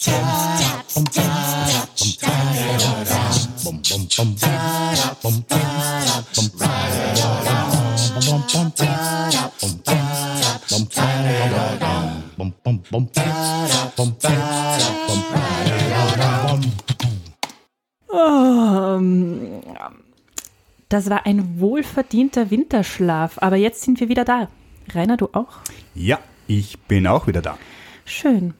[0.00, 0.10] Oh,
[20.88, 24.48] das war ein wohlverdienter Winterschlaf, aber jetzt sind wir wieder da.
[24.94, 25.58] Rainer, du auch?
[25.96, 27.58] Ja, ich bin auch wieder da.
[28.04, 28.54] Schön.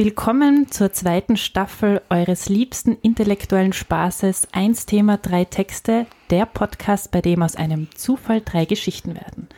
[0.00, 7.20] Willkommen zur zweiten Staffel eures liebsten intellektuellen Spaßes Eins Thema, drei Texte, der Podcast, bei
[7.20, 9.48] dem aus einem Zufall drei Geschichten werden.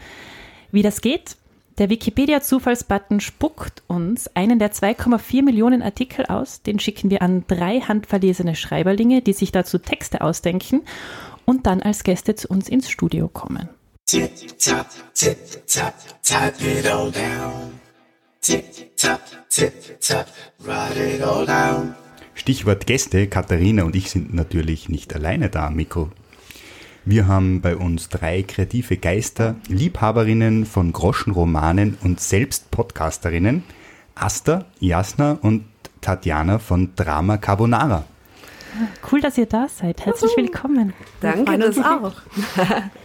[0.72, 1.36] Wie das geht?
[1.76, 6.62] Der Wikipedia-Zufallsbutton spuckt uns einen der 2,4 Millionen Artikel aus.
[6.62, 10.80] Den schicken wir an drei handverlesene Schreiberlinge, die sich dazu Texte ausdenken
[11.44, 13.68] und dann als Gäste zu uns ins Studio kommen.
[14.06, 15.36] Tip, tap, tip,
[15.66, 17.79] tap, type it all down.
[18.42, 20.26] Tip, tap, tip, tap,
[20.60, 21.94] write it all down.
[22.32, 26.08] Stichwort Gäste, Katharina und ich sind natürlich nicht alleine da am Mikro.
[27.04, 33.62] Wir haben bei uns drei kreative Geister, Liebhaberinnen von Groschenromanen und selbst Podcasterinnen,
[34.14, 35.66] Asta, Jasna und
[36.00, 38.04] Tatjana von Drama Carbonara.
[39.12, 40.06] Cool, dass ihr da seid.
[40.06, 40.94] Herzlich willkommen.
[41.20, 42.14] Danke, das auch.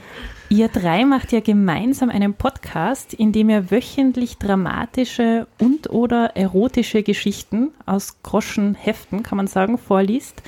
[0.49, 7.01] Ihr drei macht ja gemeinsam einen Podcast, in dem ihr wöchentlich dramatische und oder erotische
[7.01, 10.43] Geschichten aus Groschenheften, kann man sagen, vorliest.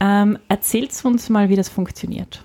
[0.00, 2.42] Ähm, erzählt uns mal, wie das funktioniert.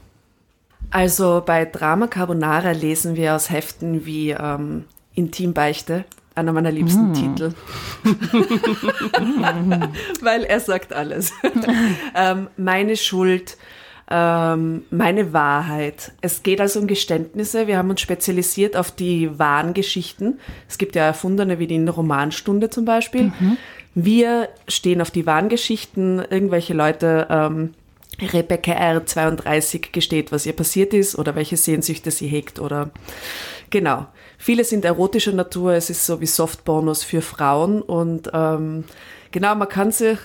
[0.92, 7.14] Also bei Drama Carbonara lesen wir aus Heften wie ähm, Intimbeichte, einer meiner liebsten mm.
[7.14, 7.54] Titel.
[10.22, 11.34] Weil er sagt alles.
[12.16, 13.58] ähm, meine Schuld,
[14.10, 16.12] ähm, meine Wahrheit.
[16.22, 17.68] Es geht also um Geständnisse.
[17.68, 20.40] Wir haben uns spezialisiert auf die wahren Geschichten.
[20.70, 23.34] Es gibt ja Erfundene wie die in der Romanstunde zum Beispiel.
[23.40, 23.58] Mhm.
[23.96, 26.20] Wir stehen auf die wahren Geschichten.
[26.20, 27.74] Irgendwelche Leute ähm,
[28.22, 29.06] Rebecca R.
[29.06, 32.92] 32 gesteht, was ihr passiert ist oder welche Sehnsüchte sie hegt oder
[33.70, 34.08] genau.
[34.38, 38.84] Viele sind erotischer Natur, es ist so wie Softbonus für Frauen und ähm,
[39.32, 40.20] genau, man kann sich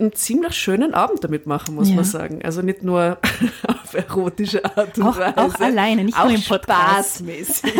[0.00, 1.96] einen ziemlich schönen Abend damit machen, muss ja.
[1.96, 2.40] man sagen.
[2.44, 3.18] Also nicht nur
[3.68, 5.38] auf erotische Art und auch, Weise.
[5.38, 7.18] Auch alleine, nicht auch nur im Podcast.
[7.18, 7.72] Spaßmäßig.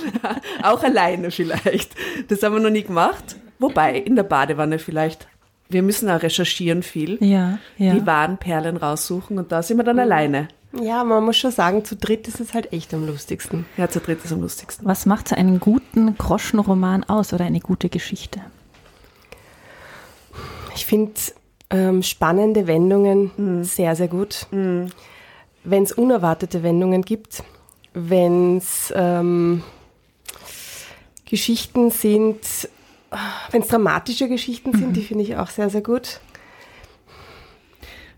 [0.62, 1.94] auch alleine vielleicht.
[2.28, 3.36] Das haben wir noch nie gemacht.
[3.58, 5.28] Wobei, in der Badewanne vielleicht
[5.68, 7.18] wir müssen auch recherchieren viel.
[7.20, 7.94] Ja, ja.
[7.94, 10.02] Die wahren Perlen raussuchen und da sind wir dann mhm.
[10.02, 10.48] alleine.
[10.80, 13.64] Ja, man muss schon sagen, zu dritt ist es halt echt am lustigsten.
[13.76, 14.86] Ja, zu dritt ist am lustigsten.
[14.86, 18.40] Was macht so einen guten Groschenroman aus oder eine gute Geschichte?
[20.74, 21.12] Ich finde
[21.70, 23.64] ähm, spannende Wendungen mhm.
[23.64, 24.46] sehr, sehr gut.
[24.50, 24.88] Mhm.
[25.64, 27.42] Wenn es unerwartete Wendungen gibt,
[27.92, 29.62] wenn es ähm,
[31.24, 32.68] Geschichten sind,
[33.50, 34.92] wenn es dramatische Geschichten sind, mhm.
[34.92, 36.20] die finde ich auch sehr, sehr gut.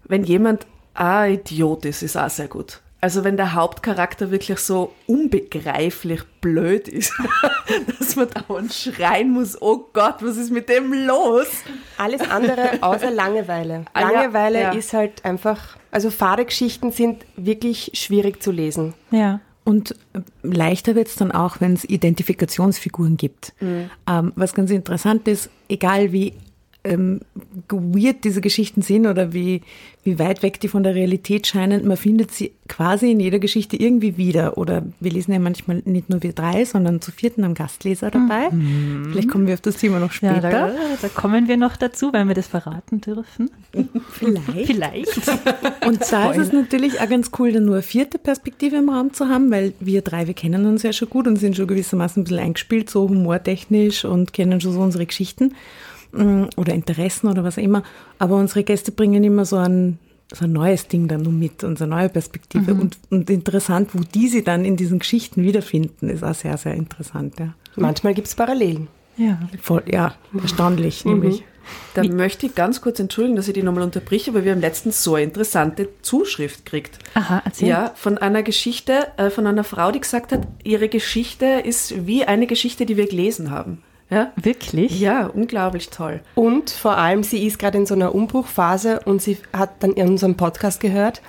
[0.04, 2.80] Wenn jemand ein Idiot ist, ist auch sehr gut.
[3.00, 7.12] Also wenn der Hauptcharakter wirklich so unbegreiflich blöd ist,
[7.98, 11.46] dass man dauernd schreien muss, oh Gott, was ist mit dem los?
[11.96, 13.84] Alles andere außer Langeweile.
[13.92, 14.78] Ah, Langeweile ja, ja.
[14.78, 18.94] ist halt einfach, also Fahrgeschichten sind wirklich schwierig zu lesen.
[19.12, 19.40] Ja.
[19.64, 19.94] Und
[20.42, 23.52] leichter wird es dann auch, wenn es Identifikationsfiguren gibt.
[23.60, 23.90] Mhm.
[24.08, 26.32] Ähm, was ganz interessant ist, egal wie
[26.84, 27.20] ähm,
[27.68, 29.62] weird diese Geschichten sind oder wie,
[30.04, 33.76] wie weit weg die von der Realität scheinen, man findet sie quasi in jeder Geschichte
[33.76, 34.56] irgendwie wieder.
[34.58, 38.50] Oder wir lesen ja manchmal nicht nur wir drei, sondern zu vierten am Gastleser dabei.
[38.50, 39.08] Mhm.
[39.10, 40.50] Vielleicht kommen wir auf das Thema noch später.
[40.50, 40.72] Ja, da,
[41.02, 43.50] da, kommen wir noch dazu, wenn wir das verraten dürfen.
[44.12, 44.66] Vielleicht.
[44.66, 45.28] Vielleicht.
[45.86, 49.12] Und da ist es natürlich auch ganz cool, dann nur eine vierte Perspektive im Raum
[49.12, 52.20] zu haben, weil wir drei, wir kennen uns ja schon gut und sind schon gewissermaßen
[52.20, 55.54] ein bisschen eingespielt, so humortechnisch und kennen schon so unsere Geschichten.
[56.12, 57.82] Mm, oder Interessen oder was auch immer.
[58.18, 59.98] Aber unsere Gäste bringen immer so ein,
[60.32, 62.74] so ein neues Ding dann nur mit, unsere neue Perspektive.
[62.74, 62.80] Mhm.
[62.80, 66.74] Und, und interessant, wo die sie dann in diesen Geschichten wiederfinden, ist auch sehr, sehr
[66.74, 67.38] interessant.
[67.38, 67.54] Ja.
[67.76, 68.88] Manchmal gibt es Parallelen.
[69.16, 71.12] Ja, voll, ja, erstaunlich, mhm.
[71.12, 71.44] nämlich.
[71.94, 72.08] Da Wie?
[72.08, 75.16] möchte ich ganz kurz entschuldigen, dass ich die nochmal unterbreche, aber wir haben letztens so
[75.16, 76.98] eine interessante Zuschrift gekriegt.
[77.14, 77.68] Aha, erzähl.
[77.68, 82.24] Ja, von einer Geschichte, äh, von einer Frau, die gesagt hat, ihre Geschichte ist wie
[82.24, 83.82] eine Geschichte, die wir gelesen haben.
[84.10, 84.98] Ja, wirklich?
[84.98, 86.20] Ja, unglaublich toll.
[86.34, 90.08] Und vor allem, sie ist gerade in so einer Umbruchphase und sie hat dann in
[90.08, 91.20] unserem Podcast gehört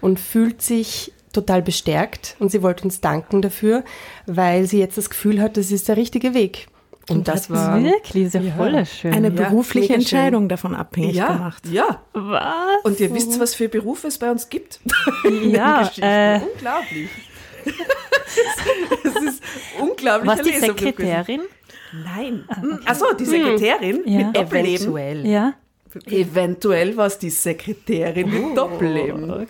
[0.00, 3.84] und fühlt sich total bestärkt und sie wollte uns danken dafür,
[4.26, 6.68] weil sie jetzt das Gefühl hat, das ist der richtige Weg.
[7.08, 9.14] Und, und das, das war wirklich sehr ja, voll schön.
[9.14, 10.48] Eine berufliche ja, Entscheidung schön.
[10.50, 11.66] davon abhängig ja, gemacht.
[11.70, 12.02] Ja.
[12.12, 12.84] Was?
[12.84, 14.80] Und ihr wisst, was für Berufe es bei uns gibt.
[15.42, 15.90] ja.
[16.00, 17.08] Äh, unglaublich.
[19.04, 19.42] Es ist
[19.80, 20.30] unglaublich.
[20.30, 21.40] Was die Sekretärin?
[22.04, 22.44] Nein.
[22.84, 24.18] Achso, die Sekretärin Ja.
[24.26, 24.82] mit Doppelleben.
[24.86, 25.26] Eventuell.
[25.26, 25.54] Ja.
[26.06, 29.46] Eventuell war es die Sekretärin mit Doppelleben.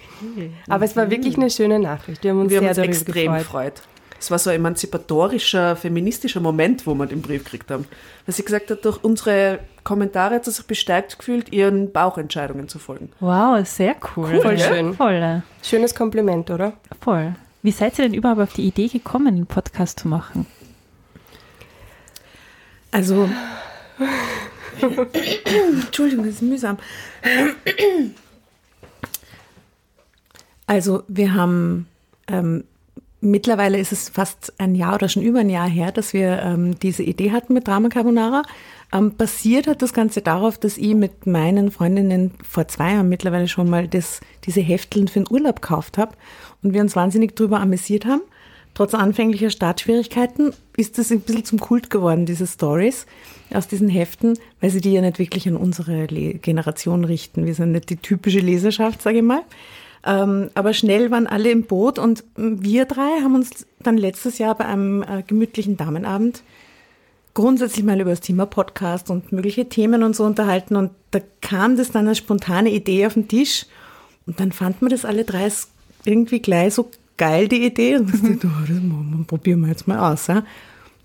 [0.69, 2.23] Aber es war wirklich eine schöne Nachricht.
[2.23, 3.75] Wir haben uns Wir haben sehr uns darüber extrem gefreut.
[3.75, 3.83] gefreut.
[4.21, 7.85] Es war so ein emanzipatorischer, feministischer Moment, wo wir den Brief gekriegt haben.
[8.27, 12.79] Weil sie gesagt hat, durch unsere Kommentare hat sie sich bestärkt gefühlt, ihren Bauchentscheidungen zu
[12.81, 13.11] folgen.
[13.21, 14.41] Wow, sehr cool.
[14.41, 14.95] Voll schön.
[14.95, 16.73] Voll, Schönes Kompliment, oder?
[17.01, 17.35] voll.
[17.63, 20.47] Wie seid ihr denn überhaupt auf die Idee gekommen, einen Podcast zu machen?
[22.91, 23.29] Also.
[24.81, 26.79] Entschuldigung, das ist mühsam.
[30.67, 31.87] Also, wir haben.
[32.29, 32.65] Ähm,
[33.21, 36.79] mittlerweile ist es fast ein Jahr oder schon über ein Jahr her, dass wir ähm,
[36.79, 38.43] diese Idee hatten mit Drama Carbonara.
[38.93, 43.49] Ähm, basiert hat das Ganze darauf, dass ich mit meinen Freundinnen vor zwei Jahren mittlerweile
[43.49, 46.13] schon mal das, diese Hefteln für den Urlaub gekauft habe
[46.63, 48.23] und wir uns wahnsinnig drüber amüsiert haben.
[48.75, 53.07] Trotz anfänglicher Startschwierigkeiten ist das ein bisschen zum Kult geworden, diese Stories
[53.53, 57.47] aus diesen Heften, weil sie die ja nicht wirklich an unsere Le Generation richten.
[57.47, 59.43] Wir sind nicht die typische Leserschaft, sage ich mal.
[60.07, 64.55] Ähm, aber schnell waren alle im Boot und wir drei haben uns dann letztes Jahr
[64.55, 66.43] bei einem äh, gemütlichen Damenabend
[67.35, 71.77] grundsätzlich mal über das Thema Podcast und mögliche Themen und so unterhalten und da kam
[71.77, 73.67] das dann als spontane Idee auf den Tisch
[74.27, 75.49] und dann fanden wir das alle drei
[76.05, 79.87] irgendwie gleich so geil, die Idee und wir dachten, oh, das wir- probieren wir jetzt
[79.87, 80.29] mal aus.
[80.29, 80.45] Ja?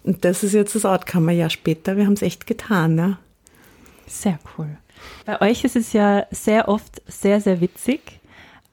[0.04, 2.98] Und das ist jetzt das Outcome ein Jahr später, wir haben es echt getan.
[2.98, 3.18] Ja?
[4.08, 4.78] Sehr cool.
[5.26, 8.20] Bei euch ist es ja sehr oft sehr, sehr witzig.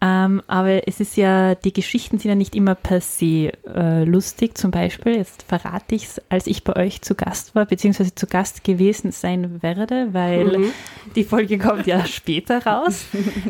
[0.02, 4.56] Ähm, aber es ist ja, die Geschichten sind ja nicht immer per se äh, lustig.
[4.56, 8.26] Zum Beispiel, jetzt verrate ich es, als ich bei euch zu Gast war, beziehungsweise zu
[8.26, 10.73] Gast gewesen sein werde, weil
[11.14, 13.05] die Folge kommt ja später raus,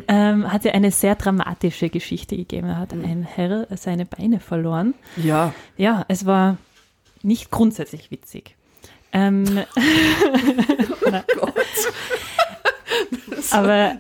[0.09, 2.67] ähm, hat ja eine sehr dramatische Geschichte gegeben.
[2.67, 4.95] Da hat ein Herr seine Beine verloren.
[5.17, 5.55] Ja.
[5.77, 6.57] Ja, es war
[7.23, 8.57] nicht grundsätzlich witzig.
[9.13, 9.45] Ähm,
[13.51, 13.97] aber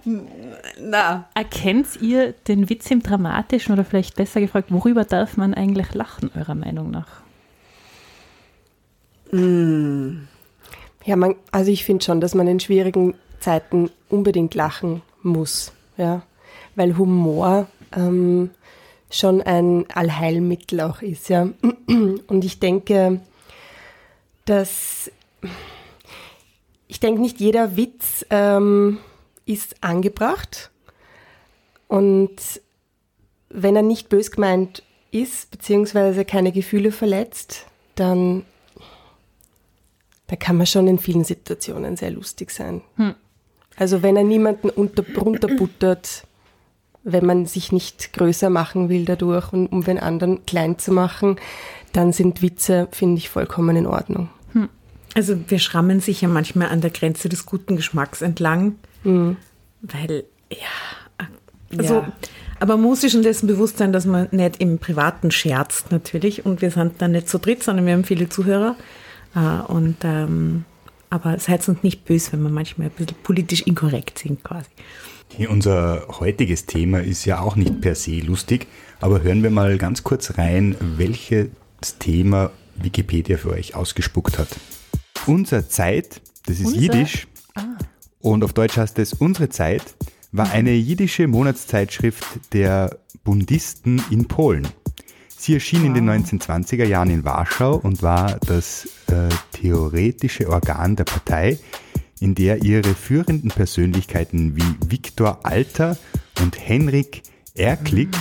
[0.80, 5.94] Na, erkennt ihr den Witz im Dramatischen oder vielleicht besser gefragt, worüber darf man eigentlich
[5.94, 7.20] lachen, eurer Meinung nach?
[9.32, 16.22] Ja, man, also ich finde schon, dass man in schwierigen Zeiten unbedingt lachen muss, ja,
[16.74, 18.50] weil Humor ähm,
[19.10, 21.48] schon ein Allheilmittel auch ist, ja.
[21.86, 23.20] Und ich denke,
[24.44, 25.10] dass
[26.90, 28.98] ich denke, nicht jeder Witz ähm,
[29.46, 30.70] ist angebracht
[31.86, 32.36] und
[33.48, 34.82] wenn er nicht bös gemeint
[35.12, 38.44] ist, beziehungsweise keine Gefühle verletzt, dann
[40.26, 42.82] da kann man schon in vielen Situationen sehr lustig sein.
[43.76, 46.24] Also wenn er niemanden unter, runterbuttert,
[47.02, 51.36] wenn man sich nicht größer machen will dadurch und um den anderen klein zu machen,
[51.92, 54.28] dann sind Witze, finde ich, vollkommen in Ordnung.
[55.14, 58.76] Also wir schrammen sich ja manchmal an der Grenze des guten Geschmacks entlang,
[59.82, 61.26] weil, ja,
[61.76, 62.12] also, Ja.
[62.60, 66.44] aber man muss sich schon dessen bewusst sein, dass man nicht im Privaten scherzt natürlich
[66.46, 68.76] und wir sind dann nicht zu dritt, sondern wir haben viele Zuhörer
[69.34, 69.38] äh,
[69.72, 70.64] und ähm,
[71.12, 74.68] aber seid uns nicht böse, wenn wir manchmal ein bisschen politisch inkorrekt sind quasi.
[75.48, 78.66] Unser heutiges Thema ist ja auch nicht per se lustig,
[79.00, 81.48] aber hören wir mal ganz kurz rein, welches
[81.98, 84.48] Thema Wikipedia für euch ausgespuckt hat.
[85.26, 86.80] Unser Zeit, das ist Unser?
[86.80, 87.26] Jiddisch
[88.20, 89.94] und auf Deutsch heißt es Unsere Zeit,
[90.32, 94.68] war eine jiddische Monatszeitschrift der Bundisten in Polen.
[95.36, 101.04] Sie erschien in den 1920er Jahren in Warschau und war das äh, theoretische Organ der
[101.04, 101.58] Partei,
[102.20, 105.96] in der ihre führenden Persönlichkeiten wie Viktor Alter
[106.40, 107.22] und Henrik
[107.54, 108.14] Erklick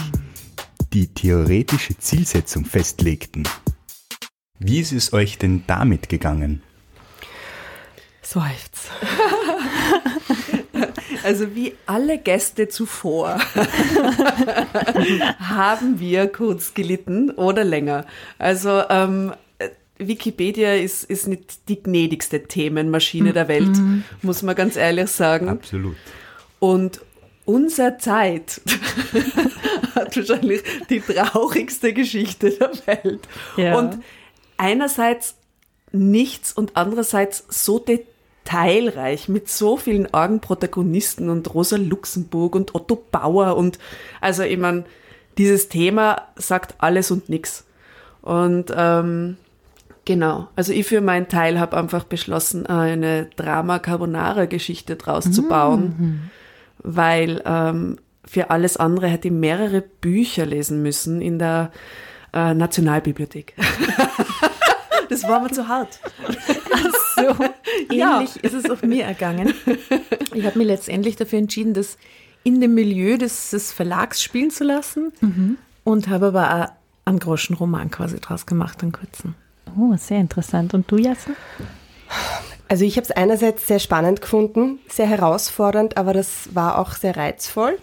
[0.93, 3.43] die theoretische Zielsetzung festlegten.
[4.57, 6.63] Wie ist es euch denn damit gegangen?
[8.29, 8.89] Seufz.
[11.21, 13.39] Also wie alle Gäste zuvor
[15.39, 18.05] haben wir kurz gelitten oder länger.
[18.37, 19.33] Also ähm,
[19.97, 23.77] Wikipedia ist, ist nicht die gnädigste Themenmaschine der Welt,
[24.21, 25.49] muss man ganz ehrlich sagen.
[25.49, 25.97] Absolut.
[26.59, 27.01] Und
[27.43, 28.61] unser Zeit
[29.95, 33.27] hat wahrscheinlich die traurigste Geschichte der Welt.
[33.57, 33.77] Ja.
[33.77, 33.99] Und
[34.55, 35.35] einerseits
[35.91, 37.77] nichts und andererseits so
[38.49, 43.79] detailreich mit so vielen argen Protagonisten und Rosa Luxemburg und Otto Bauer und
[44.21, 44.85] also ich meine,
[45.37, 47.65] dieses Thema sagt alles und nix.
[48.21, 49.37] Und ähm,
[50.05, 55.47] genau, also ich für meinen Teil habe einfach beschlossen, eine Drama Carbonara Geschichte draus zu
[55.47, 56.29] bauen,
[56.79, 61.71] weil ähm, für alles andere hätte ich mehrere Bücher lesen müssen in der
[62.33, 63.55] äh, Nationalbibliothek.
[65.09, 65.99] Das war mir zu hart.
[67.19, 67.45] So.
[67.93, 69.53] Ähnlich ist es auch mir ergangen.
[70.33, 71.97] Ich habe mich letztendlich dafür entschieden, das
[72.43, 75.11] in dem Milieu des, des Verlags spielen zu lassen
[75.83, 79.35] und habe aber auch einen Groschenroman quasi draus gemacht, einen kurzen.
[79.77, 80.73] Oh, sehr interessant.
[80.73, 81.31] Und du, Jasse?
[82.67, 87.17] Also ich habe es einerseits sehr spannend gefunden, sehr herausfordernd, aber das war auch sehr
[87.17, 87.77] reizvoll.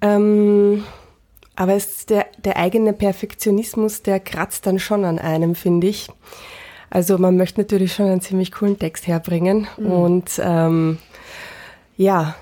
[0.00, 0.84] Ähm,
[1.56, 6.08] aber es ist der, der eigene Perfektionismus, der kratzt dann schon an einem, finde ich.
[6.94, 9.66] Also man möchte natürlich schon einen ziemlich coolen Text herbringen.
[9.78, 10.98] Und ähm,
[11.96, 12.36] ja,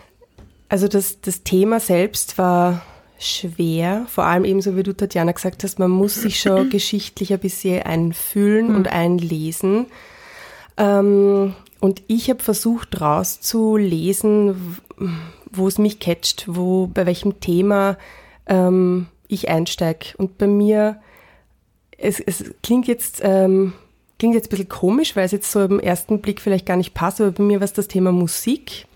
[0.68, 2.82] also das, das Thema selbst war
[3.18, 7.38] schwer, vor allem ebenso wie du, Tatjana, gesagt hast, man muss sich schon geschichtlich ein
[7.38, 9.86] bisschen einfühlen und einlesen.
[10.76, 14.76] Ähm, und ich habe versucht rauszulesen,
[15.50, 17.96] wo es mich catcht, wo, bei welchem Thema
[18.46, 20.08] ähm, ich einsteige.
[20.18, 21.00] Und bei mir,
[21.96, 23.72] es, es klingt jetzt, ähm,
[24.22, 26.94] klingt jetzt ein bisschen komisch, weil es jetzt so im ersten Blick vielleicht gar nicht
[26.94, 28.86] passt, aber bei mir war es das Thema Musik.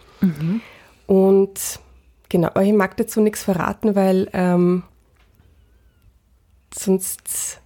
[1.08, 1.80] Und
[2.28, 4.84] genau, aber ich mag dazu nichts verraten, weil ähm,
[6.72, 7.60] sonst.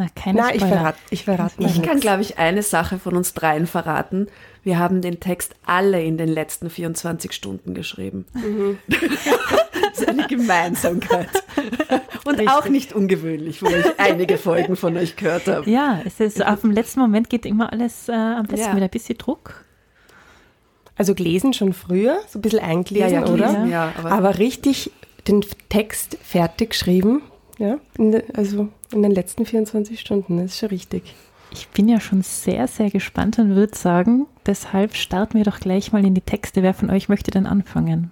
[0.00, 0.76] Na, keine Nein, ich Spoiler.
[0.76, 4.28] verrate ich verrat mal Ich kann, glaube ich, eine Sache von uns dreien verraten.
[4.62, 8.24] Wir haben den Text alle in den letzten 24 Stunden geschrieben.
[8.88, 11.28] das ist eine Gemeinsamkeit.
[12.24, 15.70] Und auch nicht ungewöhnlich, wo ich einige Folgen von euch gehört habe.
[15.70, 18.72] Ja, es ist auf dem letzten Moment geht immer alles äh, am besten Ja.
[18.72, 19.66] mit ein bisschen Druck.
[20.96, 23.48] Also gelesen schon früher, so ein bisschen eingelesen, oder?
[23.48, 24.90] gelesen, ja, aber, Aber richtig
[25.28, 27.20] den Text fertig geschrieben,
[27.60, 31.14] ja, in de, also in den letzten 24 Stunden, das ist schon richtig.
[31.52, 35.92] Ich bin ja schon sehr, sehr gespannt und würde sagen, deshalb starten wir doch gleich
[35.92, 36.62] mal in die Texte.
[36.62, 38.10] Wer von euch möchte denn anfangen?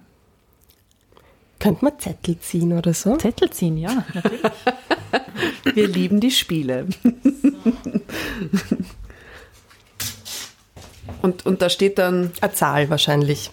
[1.59, 3.17] Könnte man Zettel ziehen oder so?
[3.17, 4.05] Zettel ziehen, ja.
[4.13, 4.41] natürlich.
[5.73, 6.87] wir lieben die Spiele.
[11.21, 13.51] Und, und da steht dann, Eine Zahl wahrscheinlich.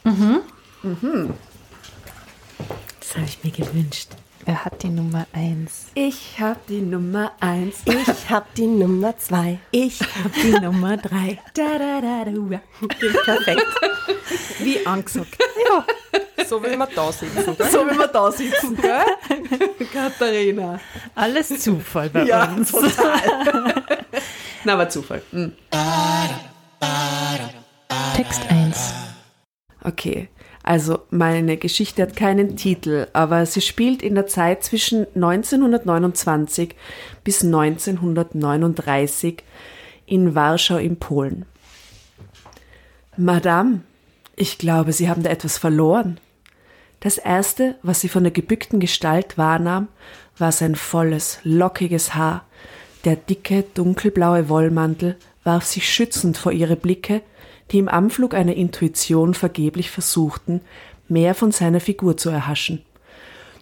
[3.00, 4.10] Das habe ich mir gewünscht.
[4.46, 5.86] Wer hat die Nummer eins?
[5.94, 7.78] ich habe die Nummer eins.
[7.84, 9.58] Ich hab die Nummer zwei.
[9.72, 11.38] Ich habe die Nummer drei.
[11.54, 12.60] Da, da, da, da.
[13.24, 13.66] Perfekt.
[14.60, 15.36] Wie angesagt.
[16.48, 17.56] So will man da sitzen.
[17.56, 17.70] Gell?
[17.70, 19.86] So wie wir da sitzen, gell?
[19.92, 20.78] Katharina.
[21.16, 22.70] Alles Zufall bei Ja, uns.
[22.70, 23.74] total.
[24.62, 25.22] Na, aber Zufall.
[25.32, 25.52] Hm.
[28.14, 28.92] Text 1.
[29.82, 30.28] Okay,
[30.66, 36.74] also meine Geschichte hat keinen Titel, aber sie spielt in der Zeit zwischen 1929
[37.22, 39.44] bis 1939
[40.06, 41.44] in Warschau in Polen.
[43.16, 43.82] Madame,
[44.34, 46.18] ich glaube, Sie haben da etwas verloren.
[46.98, 49.86] Das erste, was sie von der gebückten Gestalt wahrnahm,
[50.36, 52.44] war sein volles, lockiges Haar.
[53.04, 57.22] Der dicke, dunkelblaue Wollmantel warf sich schützend vor ihre Blicke,
[57.72, 60.60] die im Anflug einer Intuition vergeblich versuchten,
[61.08, 62.82] mehr von seiner Figur zu erhaschen.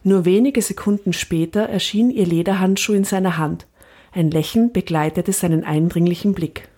[0.02, 3.66] Nur wenige Sekunden später erschien ihr Lederhandschuh in seiner Hand.
[4.12, 6.68] Ein Lächeln begleitete seinen eindringlichen Blick.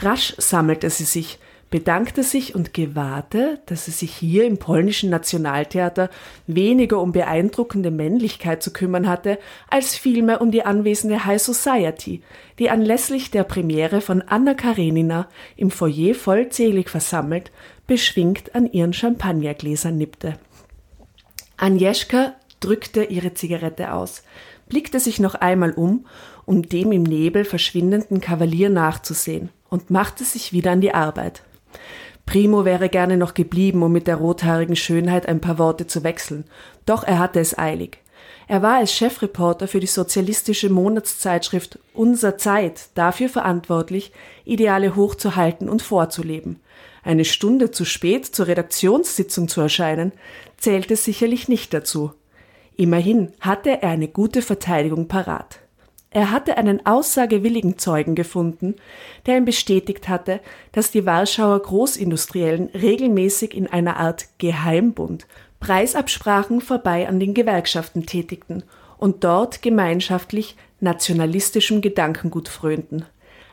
[0.00, 1.38] Rasch sammelte sie sich,
[1.70, 6.08] bedankte sich und gewahrte, dass es sich hier im polnischen Nationaltheater
[6.46, 12.22] weniger um beeindruckende Männlichkeit zu kümmern hatte, als vielmehr um die anwesende High Society,
[12.58, 17.50] die anlässlich der Premiere von Anna Karenina im Foyer vollzählig versammelt,
[17.86, 20.38] beschwingt an ihren Champagnergläsern nippte.
[21.58, 24.22] Agnieszka drückte ihre Zigarette aus,
[24.68, 26.06] blickte sich noch einmal um,
[26.46, 31.42] um dem im Nebel verschwindenden Kavalier nachzusehen, und machte sich wieder an die Arbeit.
[32.28, 36.44] Primo wäre gerne noch geblieben, um mit der rothaarigen Schönheit ein paar Worte zu wechseln,
[36.84, 38.00] doch er hatte es eilig.
[38.48, 44.12] Er war als Chefreporter für die sozialistische Monatszeitschrift Unser Zeit dafür verantwortlich,
[44.44, 46.60] Ideale hochzuhalten und vorzuleben.
[47.02, 50.12] Eine Stunde zu spät zur Redaktionssitzung zu erscheinen,
[50.58, 52.12] zählte sicherlich nicht dazu.
[52.76, 55.60] Immerhin hatte er eine gute Verteidigung parat.
[56.10, 58.76] Er hatte einen aussagewilligen Zeugen gefunden,
[59.26, 60.40] der ihm bestätigt hatte,
[60.72, 65.26] dass die Warschauer Großindustriellen regelmäßig in einer Art Geheimbund
[65.60, 68.62] Preisabsprachen vorbei an den Gewerkschaften tätigten
[68.96, 73.04] und dort gemeinschaftlich nationalistischem Gedankengut frönten.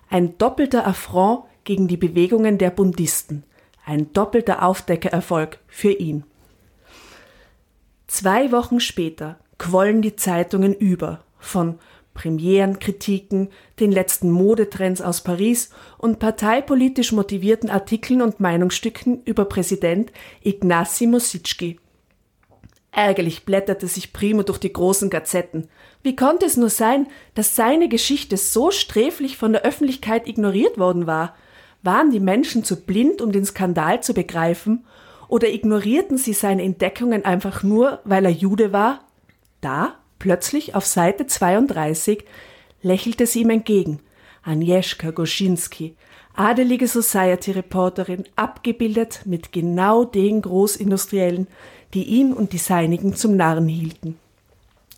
[0.09, 3.43] Ein doppelter Affront gegen die Bewegungen der Bundisten,
[3.85, 6.23] ein doppelter Aufdeckererfolg für ihn.
[8.07, 11.79] Zwei Wochen später quollen die Zeitungen über von
[12.15, 15.69] Premierenkritiken, den letzten Modetrends aus Paris
[15.99, 21.79] und parteipolitisch motivierten Artikeln und Meinungsstücken über Präsident Ignacy Mosicki.
[22.91, 25.67] Ärgerlich blätterte sich Primo durch die großen Gazetten.
[26.01, 31.05] Wie konnte es nur sein, dass seine Geschichte so sträflich von der Öffentlichkeit ignoriert worden
[31.05, 31.35] war?
[31.83, 34.85] Waren die Menschen zu blind, um den Skandal zu begreifen?
[35.27, 39.01] Oder ignorierten sie seine Entdeckungen einfach nur, weil er Jude war?
[39.59, 42.23] Da, plötzlich auf Seite 32,
[42.81, 43.99] lächelte sie ihm entgegen.
[44.43, 45.95] Agnieszka Goschinski,
[46.35, 51.47] adelige Society-Reporterin, abgebildet mit genau den Großindustriellen,
[51.93, 54.19] die ihn und die Seinigen zum Narren hielten.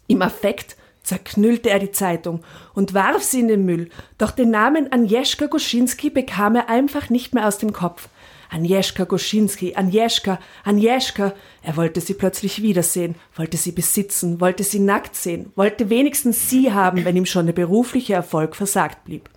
[0.07, 2.43] Im Affekt zerknüllte er die Zeitung
[2.73, 7.33] und warf sie in den Müll, doch den Namen Agnieszka Goschinski bekam er einfach nicht
[7.33, 8.09] mehr aus dem Kopf.
[8.49, 11.33] Agnieszka Goschinski, Agnieszka, Agnieszka.
[11.61, 16.71] Er wollte sie plötzlich wiedersehen, wollte sie besitzen, wollte sie nackt sehen, wollte wenigstens sie
[16.71, 19.29] haben, wenn ihm schon der berufliche Erfolg versagt blieb.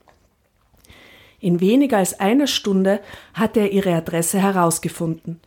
[1.40, 3.00] In weniger als einer Stunde
[3.32, 5.40] hatte er ihre Adresse herausgefunden.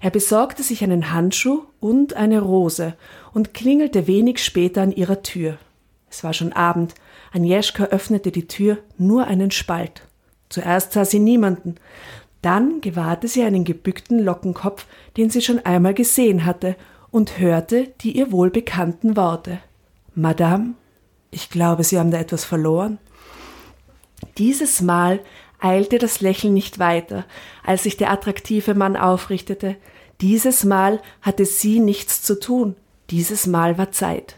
[0.00, 2.94] Er besorgte sich einen Handschuh und eine Rose
[3.32, 5.58] und klingelte wenig später an ihrer Tür.
[6.10, 6.94] Es war schon Abend.
[7.32, 10.02] Agnieszka öffnete die Tür nur einen Spalt.
[10.48, 11.74] Zuerst sah sie niemanden,
[12.44, 14.86] dann gewahrte sie einen gebückten Lockenkopf,
[15.16, 16.76] den sie schon einmal gesehen hatte,
[17.10, 19.58] und hörte die ihr wohlbekannten Worte.
[20.14, 20.74] Madame,
[21.30, 22.98] ich glaube, Sie haben da etwas verloren.
[24.38, 25.20] Dieses Mal
[25.60, 27.24] eilte das Lächeln nicht weiter,
[27.64, 29.76] als sich der attraktive Mann aufrichtete.
[30.20, 32.76] Dieses Mal hatte sie nichts zu tun.
[33.10, 34.36] Dieses Mal war Zeit.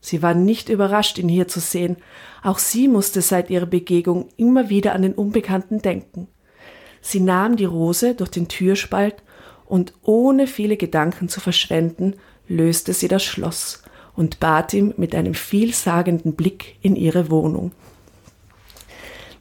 [0.00, 1.96] Sie war nicht überrascht, ihn hier zu sehen.
[2.42, 6.28] Auch sie musste seit ihrer Begegnung immer wieder an den Unbekannten denken.
[7.00, 9.16] Sie nahm die Rose durch den Türspalt
[9.66, 12.14] und ohne viele Gedanken zu verschwenden,
[12.48, 13.82] löste sie das Schloss
[14.16, 17.72] und bat ihm mit einem vielsagenden Blick in ihre Wohnung.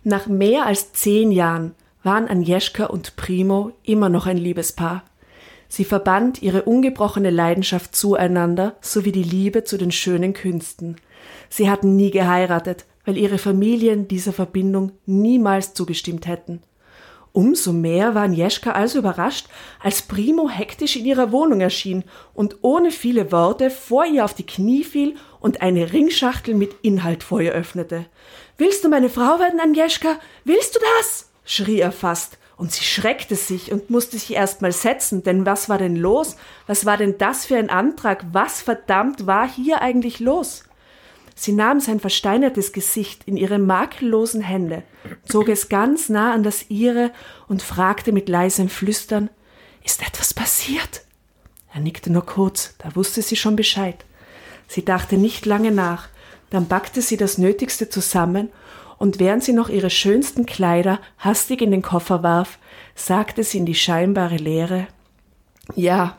[0.03, 1.73] Nach mehr als zehn Jahren
[2.03, 5.03] waren Agnieszka und Primo immer noch ein Liebespaar.
[5.67, 10.95] Sie verband ihre ungebrochene Leidenschaft zueinander sowie die Liebe zu den schönen Künsten.
[11.49, 16.61] Sie hatten nie geheiratet, weil ihre Familien dieser Verbindung niemals zugestimmt hätten.
[17.31, 19.47] Umso mehr war Agnieszka also überrascht,
[19.79, 22.03] als Primo hektisch in ihrer Wohnung erschien
[22.33, 27.23] und ohne viele Worte vor ihr auf die Knie fiel und eine Ringschachtel mit Inhalt
[27.23, 28.05] vor ihr öffnete.
[28.57, 30.19] Willst du meine Frau werden, Agnieszka?
[30.43, 31.29] Willst du das?
[31.45, 35.69] schrie er fast, und sie schreckte sich und musste sich erst mal setzen, denn was
[35.69, 36.35] war denn los?
[36.67, 38.25] Was war denn das für ein Antrag?
[38.33, 40.65] Was verdammt war hier eigentlich los?
[41.41, 44.83] Sie nahm sein versteinertes Gesicht in ihre makellosen Hände,
[45.23, 47.13] zog es ganz nah an das ihre
[47.47, 49.29] und fragte mit leisem Flüstern
[49.81, 51.05] Ist etwas passiert?
[51.73, 54.03] Er nickte nur kurz, da wusste sie schon Bescheid.
[54.67, 56.09] Sie dachte nicht lange nach,
[56.49, 58.49] dann packte sie das Nötigste zusammen
[58.97, 62.59] und während sie noch ihre schönsten Kleider hastig in den Koffer warf,
[62.95, 64.87] sagte sie in die scheinbare Leere
[65.73, 66.17] Ja,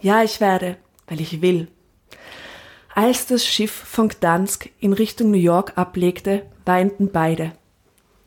[0.00, 1.68] ja, ich werde, weil ich will.
[2.94, 7.52] Als das Schiff von Gdansk in Richtung New York ablegte, weinten beide.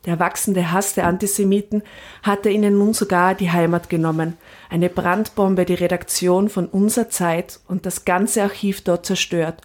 [0.06, 1.84] Der wachsende Hass der Antisemiten
[2.24, 4.36] hatte ihnen nun sogar die Heimat genommen,
[4.68, 9.62] eine Brandbombe die Redaktion von unserer Zeit und das ganze Archiv dort zerstört.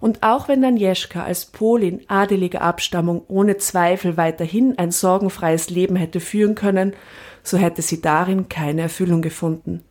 [0.00, 6.20] Und auch wenn Agnieszka als Polin adeliger Abstammung ohne Zweifel weiterhin ein sorgenfreies Leben hätte
[6.20, 6.92] führen können,
[7.42, 9.82] so hätte sie darin keine Erfüllung gefunden.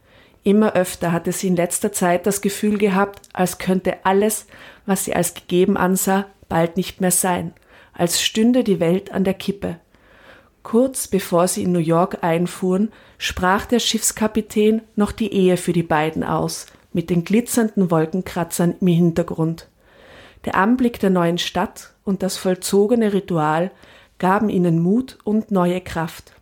[0.43, 4.45] Immer öfter hatte sie in letzter Zeit das Gefühl gehabt, als könnte alles,
[4.85, 7.53] was sie als gegeben ansah, bald nicht mehr sein,
[7.93, 9.79] als stünde die Welt an der Kippe.
[10.61, 15.83] Kurz bevor sie in New York einfuhren, sprach der Schiffskapitän noch die Ehe für die
[15.83, 19.67] beiden aus, mit den glitzernden Wolkenkratzern im Hintergrund.
[20.45, 23.71] Der Anblick der neuen Stadt und das vollzogene Ritual
[24.19, 26.32] gaben ihnen Mut und neue Kraft.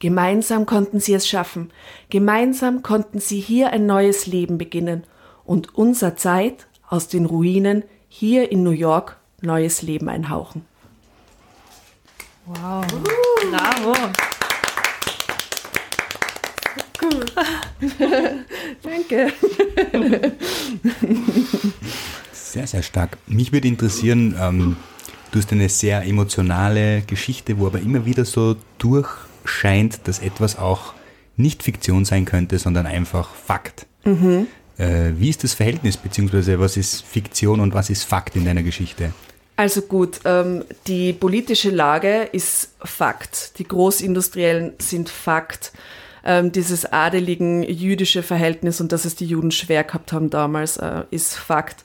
[0.00, 1.70] Gemeinsam konnten sie es schaffen.
[2.08, 5.04] Gemeinsam konnten sie hier ein neues Leben beginnen
[5.44, 10.64] und unser Zeit aus den Ruinen hier in New York neues Leben einhauchen.
[12.46, 12.84] Wow.
[13.50, 13.94] Bravo.
[17.00, 17.24] Cool.
[18.82, 19.32] Danke.
[22.32, 23.18] Sehr, sehr stark.
[23.26, 24.76] Mich würde interessieren, ähm,
[25.30, 29.08] du hast eine sehr emotionale Geschichte, wo aber immer wieder so durch
[29.44, 30.94] scheint, dass etwas auch
[31.36, 33.86] nicht Fiktion sein könnte, sondern einfach Fakt.
[34.04, 34.46] Mhm.
[34.76, 38.62] Äh, wie ist das Verhältnis, beziehungsweise was ist Fiktion und was ist Fakt in deiner
[38.62, 39.12] Geschichte?
[39.56, 43.58] Also gut, ähm, die politische Lage ist Fakt.
[43.58, 45.72] Die Großindustriellen sind Fakt.
[46.24, 51.04] Ähm, dieses adeligen jüdische Verhältnis und dass es die Juden schwer gehabt haben damals, äh,
[51.10, 51.84] ist Fakt.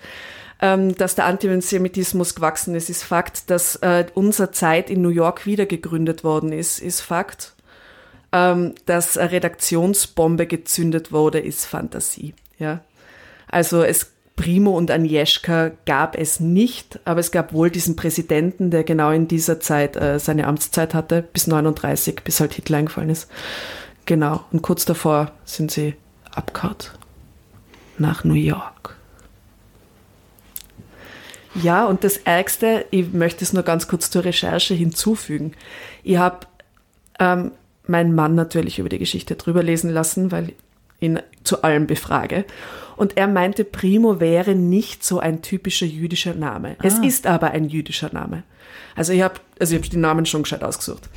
[0.64, 3.50] Ähm, dass der Antisemitismus gewachsen ist, ist Fakt.
[3.50, 7.54] Dass äh, unsere Zeit in New York wieder gegründet worden ist, ist Fakt
[8.32, 12.34] ähm, eine Redaktionsbombe gezündet wurde, ist Fantasie.
[12.60, 12.80] Ja.
[13.50, 18.86] Also es Primo und Agnieszka gab es nicht, aber es gab wohl diesen Präsidenten, der
[18.86, 23.30] genau in dieser Zeit äh, seine Amtszeit hatte, bis 39, bis halt Hitler eingefallen ist.
[24.06, 24.46] Genau.
[24.54, 25.96] Und kurz davor sind sie
[26.32, 26.78] abgehauen
[27.98, 28.96] nach New York.
[31.62, 35.54] Ja, und das Ärgste, ich möchte es nur ganz kurz zur Recherche hinzufügen.
[36.04, 36.40] Ich habe
[37.20, 37.52] ähm,
[37.86, 40.56] meinen Mann natürlich über die Geschichte drüber lesen lassen, weil ich
[41.00, 42.46] ihn zu allem befrage.
[42.96, 46.76] Und er meinte, Primo wäre nicht so ein typischer jüdischer Name.
[46.82, 47.04] Es Ah.
[47.04, 48.44] ist aber ein jüdischer Name.
[48.96, 51.10] Also ich habe also ich hab die Namen schon gescheit ausgesucht.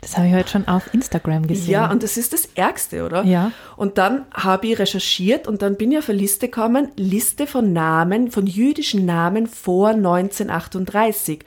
[0.00, 1.70] Das habe ich heute schon auf Instagram gesehen.
[1.70, 3.22] Ja, und das ist das Ärgste, oder?
[3.22, 3.52] Ja.
[3.76, 7.72] Und dann habe ich recherchiert und dann bin ich auf eine Liste gekommen, Liste von
[7.72, 11.44] Namen, von jüdischen Namen vor 1938.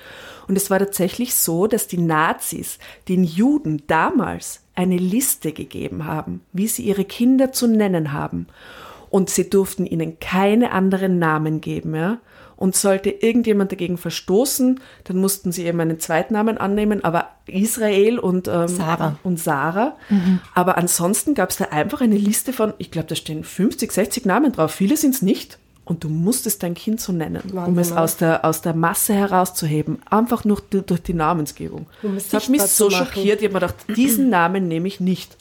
[0.47, 2.77] Und es war tatsächlich so, dass die Nazis
[3.09, 8.47] den Juden damals eine Liste gegeben haben, wie sie ihre Kinder zu nennen haben.
[9.09, 12.19] Und sie durften ihnen keine anderen Namen geben, ja.
[12.57, 18.47] Und sollte irgendjemand dagegen verstoßen, dann mussten sie eben einen Zweitnamen annehmen, aber Israel und,
[18.47, 19.17] ähm, Sarah.
[19.23, 19.95] und Sarah.
[20.53, 24.25] Aber ansonsten gab es da einfach eine Liste von, ich glaube, da stehen 50, 60
[24.25, 24.71] Namen drauf.
[24.71, 25.57] Viele sind es nicht.
[25.87, 28.01] Und du musstest dein Kind so nennen, um Wahnsinn, es oder?
[28.01, 29.99] aus der, aus der Masse herauszuheben.
[30.09, 31.85] Einfach nur du- durch die Namensgebung.
[32.01, 33.05] Um das hat mich so machen.
[33.05, 33.41] schockiert.
[33.41, 35.37] Ich habe mir gedacht, diesen Namen nehme ich nicht.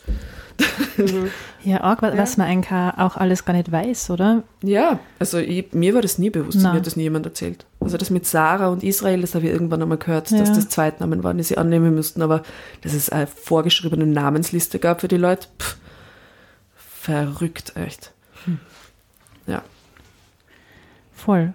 [1.65, 4.43] Ja, auch, wa- was man eigentlich auch alles gar nicht weiß, oder?
[4.63, 6.73] Ja, also ich, mir war das nie bewusst, Na.
[6.73, 7.65] mir hat das nie jemand erzählt.
[7.81, 10.55] Also das mit Sarah und Israel, das habe ich irgendwann einmal gehört, dass Ja.
[10.55, 12.43] das Zweitnamen waren, die sie annehmen müssten, aber
[12.83, 15.77] dass es eine vorgeschriebene Namensliste gab für die Leute, pff,
[16.77, 18.13] verrückt, echt.
[19.47, 19.63] Ja.
[21.15, 21.55] Voll.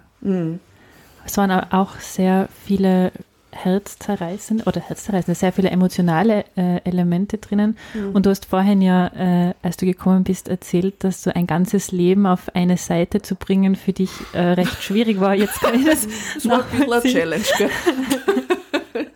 [1.24, 3.12] Es waren au- auch sehr viele
[3.52, 7.76] herzzerreißende oder herzzerreißende, sehr viele emotionale äh, Elemente drinnen.
[8.12, 9.08] Und du hast vorhin ja,
[9.48, 13.34] äh, als du gekommen bist, erzählt, dass so ein ganzes Leben auf eine Seite zu
[13.34, 15.34] bringen für dich äh, recht schwierig war.
[15.34, 17.12] Jetzt kann ich das Das war ein bisschen eine.
[17.12, 17.70] Challenge, gell?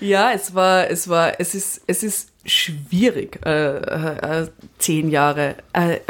[0.00, 5.56] ja, es war, es war, es ist, es ist schwierig, äh, äh, äh, zehn Jahre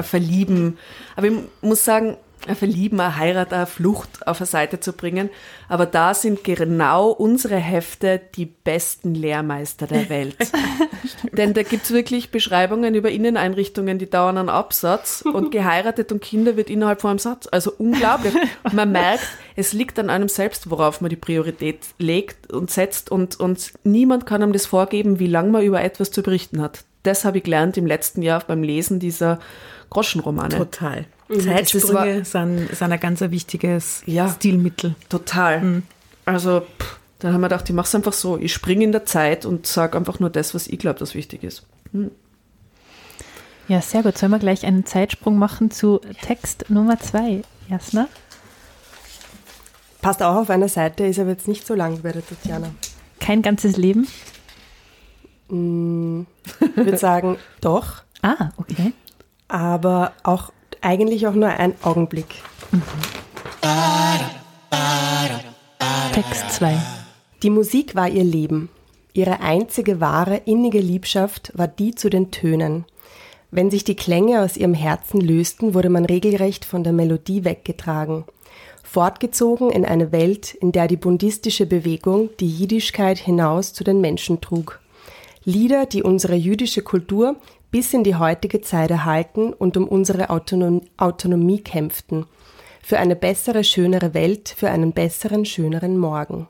[0.00, 0.78] Verlieben.
[1.16, 2.16] Aber ich muss sagen,
[2.48, 5.30] ein Verlieben, eine Heirat, eine Flucht auf eine Seite zu bringen.
[5.68, 10.36] Aber da sind genau unsere Hefte die besten Lehrmeister der Welt.
[11.32, 16.56] Denn da gibt's wirklich Beschreibungen über Inneneinrichtungen, die dauern einen Absatz und geheiratet und Kinder
[16.56, 17.48] wird innerhalb von einem Satz.
[17.50, 18.34] Also unglaublich.
[18.72, 19.26] Man merkt,
[19.56, 24.26] es liegt an einem selbst, worauf man die Priorität legt und setzt und, und niemand
[24.26, 26.84] kann einem das vorgeben, wie lange man über etwas zu berichten hat.
[27.02, 29.40] Das habe ich gelernt im letzten Jahr beim Lesen dieser
[29.90, 30.56] Groschenromane.
[30.56, 31.06] Total.
[31.28, 34.28] Das Zeitsprünge sind, sind ein ganz wichtiges Ja.
[34.28, 34.94] Stilmittel.
[35.08, 35.82] Total.
[36.26, 38.36] Also, pff, dann haben wir gedacht, ich mache es einfach so.
[38.38, 41.42] Ich springe in der Zeit und sage einfach nur das, was ich glaube, das wichtig
[41.44, 41.64] ist.
[43.68, 44.18] Ja, sehr gut.
[44.18, 48.08] Sollen wir gleich einen Zeitsprung machen zu Text Nummer zwei, Jasna?
[50.00, 52.70] Passt auch auf einer Seite, ist aber jetzt nicht so lang wie bei der Tatjana.
[53.20, 54.08] Kein ganzes Leben.
[55.48, 55.54] Ich
[56.76, 58.92] würde sagen, doch, Ah, okay.
[59.48, 60.52] aber auch
[60.82, 62.42] eigentlich auch nur ein Augenblick.
[66.12, 66.76] Text zwei.
[67.42, 68.68] Die Musik war ihr Leben.
[69.14, 72.84] Ihre einzige wahre, innige Liebschaft war die zu den Tönen.
[73.50, 78.24] Wenn sich die Klänge aus ihrem Herzen lösten, wurde man regelrecht von der Melodie weggetragen.
[78.82, 84.40] Fortgezogen in eine Welt, in der die bundistische Bewegung die Jiddischkeit hinaus zu den Menschen
[84.40, 84.80] trug.
[85.44, 87.36] Lieder, die unsere jüdische Kultur
[87.72, 92.26] bis in die heutige Zeit erhalten und um unsere Autonom Autonomie kämpften.
[92.82, 96.46] Für eine bessere, schönere Welt, für einen besseren, schöneren Morgen.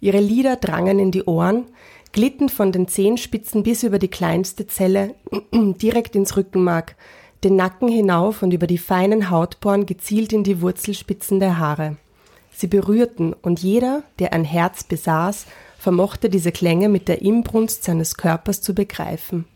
[0.00, 1.64] Ihre Lieder drangen in die Ohren,
[2.12, 5.14] glitten von den Zehenspitzen bis über die kleinste Zelle
[5.52, 6.96] direkt ins Rückenmark,
[7.44, 11.96] den Nacken hinauf und über die feinen Hautporen gezielt in die Wurzelspitzen der Haare.
[12.54, 15.46] Sie berührten, und jeder, der ein Herz besaß,
[15.78, 19.46] vermochte diese Klänge mit der Inbrunst seines Körpers zu begreifen.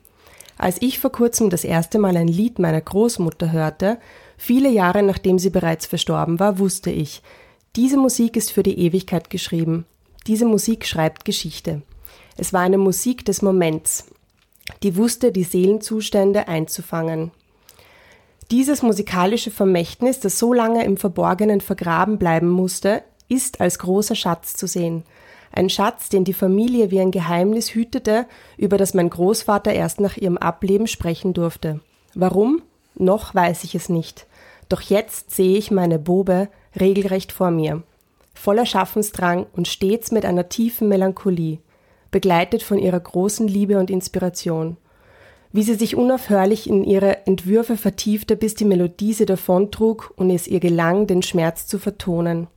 [0.59, 3.99] Als ich vor kurzem das erste Mal ein Lied meiner Großmutter hörte,
[4.37, 7.23] viele Jahre nachdem sie bereits verstorben war, wusste ich,
[7.77, 9.85] diese Musik ist für die Ewigkeit geschrieben.
[10.27, 11.83] Diese Musik schreibt Geschichte.
[12.39, 14.07] Es war eine Musik des Moments,
[14.83, 17.33] die wusste, die Seelenzustände einzufangen.
[18.51, 24.55] Dieses musikalische Vermächtnis, das so lange im Verborgenen vergraben bleiben musste, ist als großer Schatz
[24.55, 25.03] zu sehen.
[25.57, 28.27] Ein Schatz, den die Familie wie ein Geheimnis hütete,
[28.59, 31.81] über das mein Großvater erst nach ihrem Ableben sprechen durfte.
[32.15, 32.61] Warum?
[32.95, 34.27] Noch weiß ich es nicht.
[34.69, 37.83] Doch jetzt sehe ich meine Bobe regelrecht vor mir.
[38.35, 41.61] Voller Schaffensdrang und stets mit einer tiefen Melancholie,
[42.11, 44.77] begleitet von ihrer großen Liebe und Inspiration.
[45.57, 50.47] wie sie sich unaufhörlich in ihre Entwürfe vertiefte, bis die Melodie sie davontrug und es
[50.47, 52.49] ihr gelang, den Schmerz zu vertonen.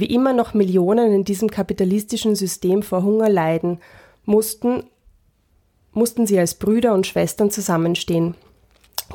[0.00, 3.78] Wie immer noch Millionen in diesem kapitalistischen System vor Hunger leiden,
[4.24, 4.84] mussten,
[5.92, 8.34] mussten sie als Brüder und Schwestern zusammenstehen.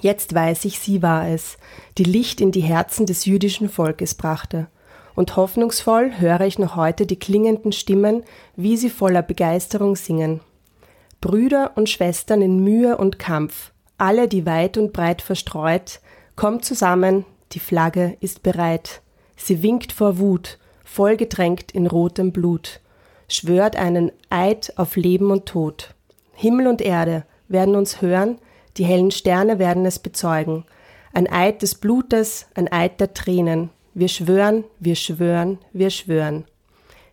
[0.02, 1.58] Jetzt weiß ich, sie war es,
[1.98, 4.67] die Licht in die Herzen des jüdischen Volkes brachte.
[5.15, 8.24] Und hoffnungsvoll höre ich noch heute die klingenden Stimmen,
[8.56, 10.41] wie sie voller Begeisterung singen.
[11.22, 16.02] Brüder und Schwestern in Mühe und Kampf, alle, die weit und breit verstreut,
[16.36, 19.02] kommt zusammen, die Flagge ist bereit.
[19.36, 22.80] Sie winkt vor Wut, vollgetränkt in rotem Blut,
[23.28, 25.93] schwört einen Eid auf Leben und Tod.
[26.34, 28.38] Himmel und Erde werden uns hören,
[28.78, 30.65] die hellen Sterne werden es bezeugen.
[31.13, 33.69] Ein Eid des Blutes, ein Eid der Tränen.
[33.93, 36.46] Wir schwören, wir schwören, wir schwören.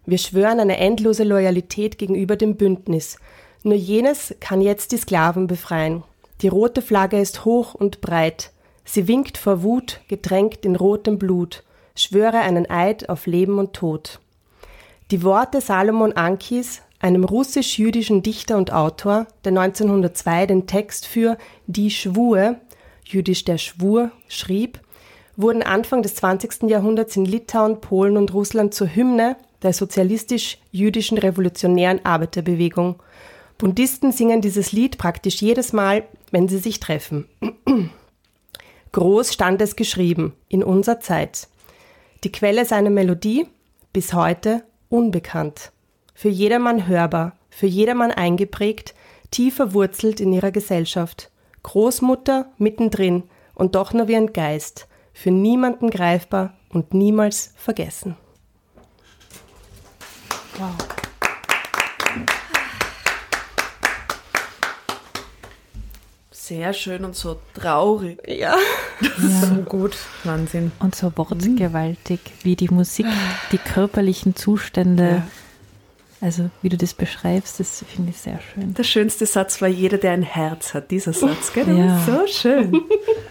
[0.07, 3.19] Wir schwören eine endlose Loyalität gegenüber dem Bündnis.
[3.63, 6.03] Nur jenes kann jetzt die Sklaven befreien.
[6.41, 8.53] Die rote Flagge ist hoch und breit.
[8.85, 11.63] Sie winkt vor Wut, getränkt in rotem Blut.
[11.95, 14.21] Schwöre einen Eid auf Leben und Tod.
[15.11, 21.91] Die Worte Salomon Ankis, einem russisch-jüdischen Dichter und Autor, der 1902 den Text für Die
[21.91, 22.57] Schwur,
[23.05, 24.81] jüdisch der Schwur, schrieb,
[25.37, 26.71] wurden Anfang des 20.
[26.71, 33.03] Jahrhunderts in Litauen, Polen und Russland zur Hymne der sozialistisch-jüdischen revolutionären Arbeiterbewegung.
[33.59, 37.27] Bundisten singen dieses Lied praktisch jedes Mal, wenn sie sich treffen.
[38.93, 41.49] Groß stand es geschrieben, in unserer Zeit.
[42.23, 43.47] Die Quelle seiner Melodie,
[43.95, 45.73] bis heute unbekannt.
[46.15, 48.95] Für jedermann hörbar, für jedermann eingeprägt,
[49.31, 51.31] tief verwurzelt in ihrer Gesellschaft.
[51.63, 53.23] Großmutter mittendrin
[53.55, 58.17] und doch nur wie ein Geist, für niemanden greifbar und niemals vergessen.
[60.59, 61.00] Wow.
[66.51, 68.19] Sehr schön und so traurig.
[68.27, 68.57] Ja.
[69.19, 69.97] So gut.
[70.25, 70.73] Wahnsinn.
[70.81, 73.07] Und so wortgewaltig, wie die Musik,
[73.53, 75.09] die körperlichen Zustände.
[75.09, 75.27] Ja.
[76.21, 78.75] Also, wie du das beschreibst, das finde ich sehr schön.
[78.75, 80.91] Der schönste Satz war jeder, der ein Herz hat.
[80.91, 81.67] Dieser Satz, gell?
[81.67, 81.97] Der Ja.
[81.99, 82.83] ist so schön.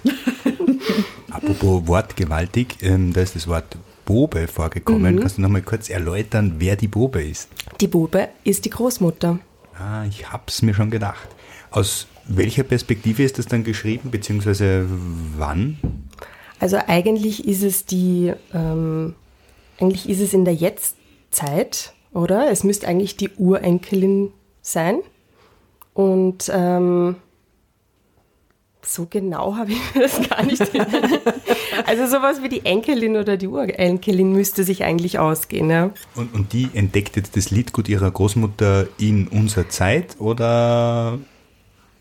[1.29, 5.19] Apropos wortgewaltig, ähm, da ist das Wort Bobe vorgekommen.
[5.19, 7.49] Kannst du nochmal kurz erläutern, wer die Bobe ist?
[7.81, 9.39] Die Bube ist die Großmutter.
[9.77, 11.27] Ah, ich hab's mir schon gedacht.
[11.71, 14.85] Aus welcher Perspektive ist das dann geschrieben, beziehungsweise
[15.37, 15.77] wann?
[16.59, 19.15] Also eigentlich ist es die, ähm,
[19.79, 22.51] eigentlich ist es in der Jetztzeit, oder?
[22.51, 24.99] Es müsste eigentlich die Urenkelin sein.
[25.93, 27.15] Und ähm,
[28.81, 30.61] so genau habe ich mir das gar nicht.
[31.85, 35.69] also sowas wie die Enkelin oder die Urenkelin müsste sich eigentlich ausgehen.
[35.69, 35.91] Ja?
[36.15, 41.19] Und, und die entdeckt jetzt das Liedgut ihrer Großmutter in unserer Zeit oder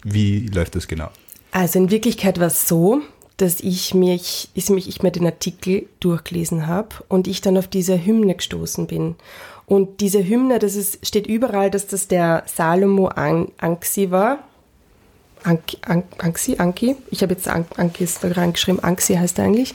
[0.04, 1.08] wie läuft das genau?
[1.50, 3.02] Also in Wirklichkeit war es so,
[3.38, 7.68] dass ich mich, ich, mich, ich mir den Artikel durchgelesen habe und ich dann auf
[7.68, 9.14] diese Hymne gestoßen bin.
[9.64, 14.40] Und diese Hymne, das ist, steht überall, dass das der Salomo An Anxi war.
[15.44, 16.96] Anki, An Anxi, Anki?
[17.10, 19.74] Ich habe jetzt An Ankis da reingeschrieben, Anxi heißt er eigentlich.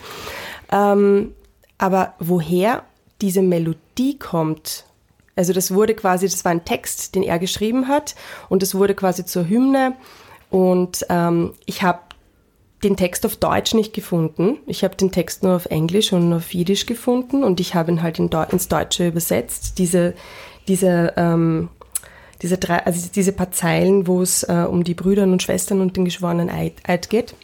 [0.71, 1.33] Ähm,
[1.77, 2.83] aber woher
[3.21, 4.85] diese Melodie kommt,
[5.35, 8.15] also das wurde quasi, das war ein Text, den er geschrieben hat
[8.49, 9.95] und das wurde quasi zur Hymne
[10.49, 11.99] und ähm, ich habe
[12.83, 14.57] den Text auf Deutsch nicht gefunden.
[14.67, 18.03] Ich habe den Text nur auf Englisch und auf Jiddisch gefunden und ich habe ihn
[18.03, 19.79] halt in Deu ins Deutsche übersetzt.
[19.79, 20.13] Diese,
[20.67, 21.69] diese, ähm,
[22.41, 25.95] diese, drei, also diese paar Zeilen, wo es äh, um die Brüder und Schwestern und
[25.97, 27.35] den geschworenen Eid, Eid geht.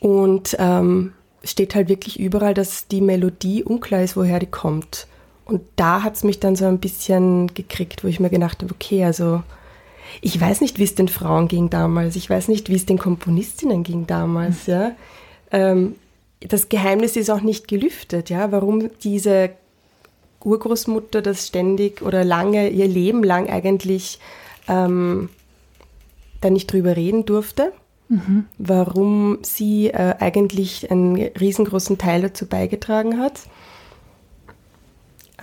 [0.00, 1.12] Und ähm,
[1.44, 5.06] steht halt wirklich überall, dass die Melodie unklar ist, woher die kommt.
[5.52, 8.72] Und da hat es mich dann so ein bisschen gekriegt, wo ich mir gedacht habe,
[8.72, 9.42] okay, also
[10.22, 12.16] ich weiß nicht, wie es den Frauen ging damals.
[12.16, 14.64] Ich weiß nicht, wie es den Komponistinnen ging damals.
[14.64, 14.92] Ja.
[15.50, 15.96] Ähm,
[16.40, 19.50] das Geheimnis ist auch nicht gelüftet, ja, warum diese
[20.42, 24.20] Urgroßmutter das ständig oder lange, ihr Leben lang eigentlich
[24.68, 25.28] ähm,
[26.40, 27.72] da nicht drüber reden durfte.
[28.56, 33.40] Warum sie äh, eigentlich einen riesengroßen Teil dazu beigetragen hat.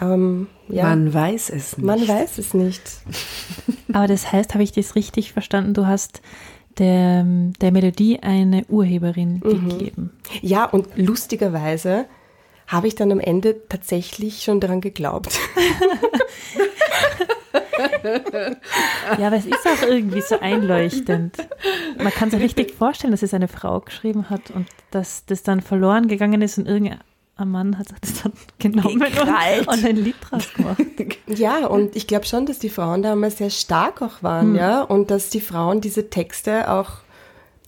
[0.01, 1.85] Ähm, ja, Man weiß es nicht.
[1.85, 2.81] man weiß es nicht.
[3.93, 5.73] Aber das heißt, habe ich das richtig verstanden?
[5.73, 6.21] Du hast
[6.77, 7.25] der,
[7.59, 10.12] der Melodie eine Urheberin gegeben.
[10.41, 12.05] Ja, und lustigerweise
[12.67, 15.38] habe ich dann am Ende tatsächlich schon daran geglaubt.
[19.17, 21.35] Ja, aber es ist auch irgendwie so einleuchtend.
[21.97, 25.62] Man kann sich richtig vorstellen, dass es eine Frau geschrieben hat und dass das dann
[25.62, 26.99] verloren gegangen ist und irgendein
[27.39, 29.67] ein Mann hat das dann genommen Gekrallt.
[29.67, 30.78] und, ein Lied draus gemacht.
[31.28, 35.12] Ja, und ich glaube schon, dass die Frauen damals sehr stark auch waren, ja, und
[35.12, 36.89] dass die Frauen diese Texte auch,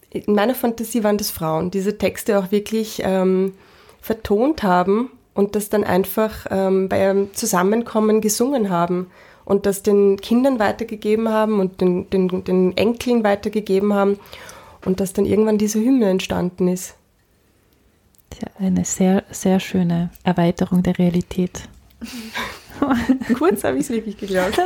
[0.10, 3.54] in meiner Fantasie waren das Frauen, diese Texte auch wirklich ähm,
[4.02, 9.08] vertont haben und das dann einfach ähm, bei einem Zusammenkommen gesungen haben
[9.46, 14.20] und das den Kindern weitergegeben haben und den, den, den Enkeln weitergegeben haben
[14.86, 16.96] und dass dann irgendwann diese Hymne entstanden ist.
[18.60, 21.68] Eine sehr, sehr schöne Erweiterung der Realität.
[23.38, 24.58] Kurz habe ich es wirklich geglaubt.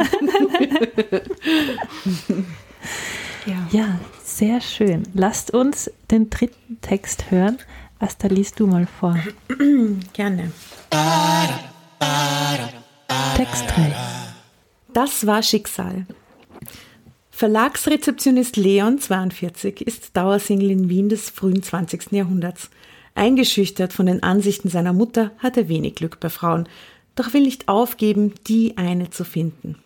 [3.46, 3.68] ja.
[3.72, 5.04] Ja, sehr schön.
[5.14, 7.58] Lasst uns den dritten Text hören.
[8.00, 9.18] Asta, liest du mal vor.
[10.14, 10.52] Gerne.
[13.36, 13.96] Text 3.
[14.94, 16.06] Das war Schicksal.
[17.32, 22.14] Verlagsrezeptionist Leon, 42, ist Dauersingle in Wien des frühen 20.
[22.14, 22.70] Jahrhunderts.
[23.16, 26.68] Eingeschüchtert von den Ansichten seiner Mutter hat er wenig Glück bei Frauen,
[27.16, 29.78] doch will nicht aufgeben, die eine zu finden.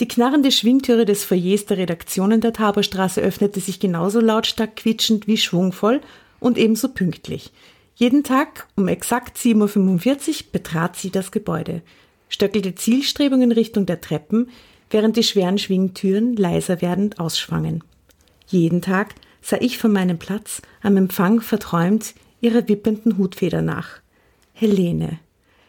[0.00, 5.36] Die knarrende Schwingtüre des Foyers der Redaktionen der Taborstraße öffnete sich genauso lautstark quietschend wie
[5.36, 6.00] schwungvoll
[6.40, 7.52] und ebenso pünktlich.
[7.94, 11.82] Jeden Tag um exakt 7.45 Uhr betrat sie das Gebäude,
[12.30, 14.48] stöckelte Zielstrebung in Richtung der Treppen,
[14.90, 17.84] während die schweren Schwingtüren leiser werdend ausschwangen.
[18.48, 24.00] Jeden Tag sah ich von meinem Platz am Empfang verträumt ihrer wippenden Hutfeder nach.
[24.54, 25.18] Helene.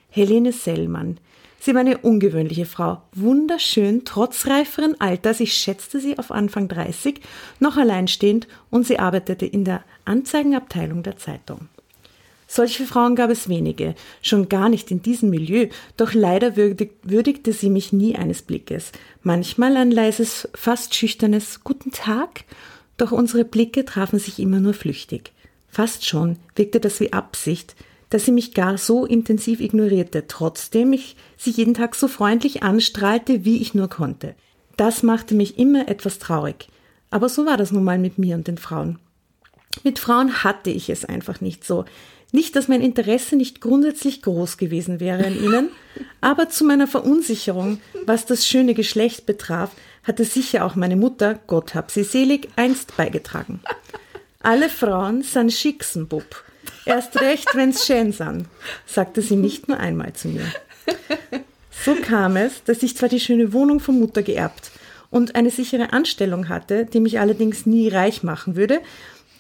[0.09, 1.17] Helene Sellmann.
[1.59, 7.21] Sie war eine ungewöhnliche Frau, wunderschön, trotz reiferen Alters, ich schätzte sie auf Anfang 30,
[7.59, 11.69] noch alleinstehend und sie arbeitete in der Anzeigenabteilung der Zeitung.
[12.47, 17.53] Solche Frauen gab es wenige, schon gar nicht in diesem Milieu, doch leider würdig, würdigte
[17.53, 18.91] sie mich nie eines Blickes,
[19.23, 22.43] manchmal ein leises, fast schüchternes Guten Tag,
[23.03, 25.33] doch unsere Blicke trafen sich immer nur flüchtig.
[25.67, 27.75] Fast schon wirkte das wie Absicht,
[28.09, 33.43] dass sie mich gar so intensiv ignorierte, trotzdem ich sie jeden Tag so freundlich anstrahlte,
[33.43, 34.35] wie ich nur konnte.
[34.77, 36.69] Das machte mich immer etwas traurig.
[37.09, 38.99] Aber so war das nun mal mit mir und den Frauen.
[39.83, 41.83] Mit Frauen hatte ich es einfach nicht so.
[42.31, 45.69] Nicht, dass mein Interesse nicht grundsätzlich groß gewesen wäre an ihnen,
[46.21, 49.71] aber zu meiner Verunsicherung, was das schöne Geschlecht betraf,
[50.03, 53.61] hatte sicher auch meine Mutter, Gott hab sie selig, einst beigetragen.
[54.41, 56.43] Alle Frauen san Schicksenbub.
[56.85, 58.45] Erst recht, wenn's schön san,
[58.85, 60.45] sagte sie nicht nur einmal zu mir.
[61.71, 64.71] So kam es, dass ich zwar die schöne Wohnung von Mutter geerbt
[65.09, 68.81] und eine sichere Anstellung hatte, die mich allerdings nie reich machen würde,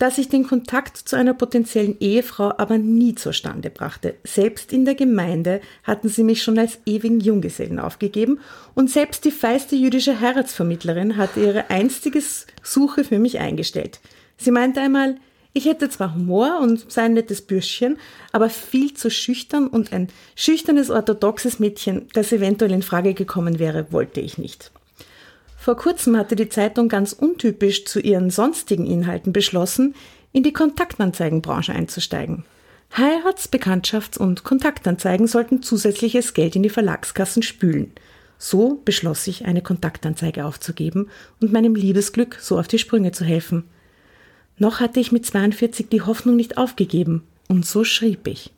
[0.03, 4.15] dass ich den Kontakt zu einer potenziellen Ehefrau aber nie zustande brachte.
[4.25, 8.41] Selbst in der Gemeinde hatten sie mich schon als ewigen Junggesellen aufgegeben
[8.75, 12.21] und selbst die feiste jüdische Heiratsvermittlerin hatte ihre einstige
[12.61, 14.01] Suche für mich eingestellt.
[14.35, 15.15] Sie meinte einmal,
[15.53, 17.97] ich hätte zwar Humor und sei ein nettes Bürschchen,
[18.33, 23.93] aber viel zu schüchtern und ein schüchternes orthodoxes Mädchen, das eventuell in Frage gekommen wäre,
[23.93, 24.69] wollte ich nicht.
[25.63, 29.95] Vor kurzem hatte die Zeitung ganz untypisch zu ihren sonstigen Inhalten beschlossen,
[30.33, 32.43] in die Kontaktanzeigenbranche einzusteigen.
[32.97, 37.93] Heirats-, Bekanntschafts- und Kontaktanzeigen sollten zusätzliches Geld in die Verlagskassen spülen.
[38.37, 41.07] So beschloss ich, eine Kontaktanzeige aufzugeben
[41.39, 43.63] und meinem Liebesglück so auf die Sprünge zu helfen.
[44.57, 48.51] Noch hatte ich mit 42 die Hoffnung nicht aufgegeben, und so schrieb ich.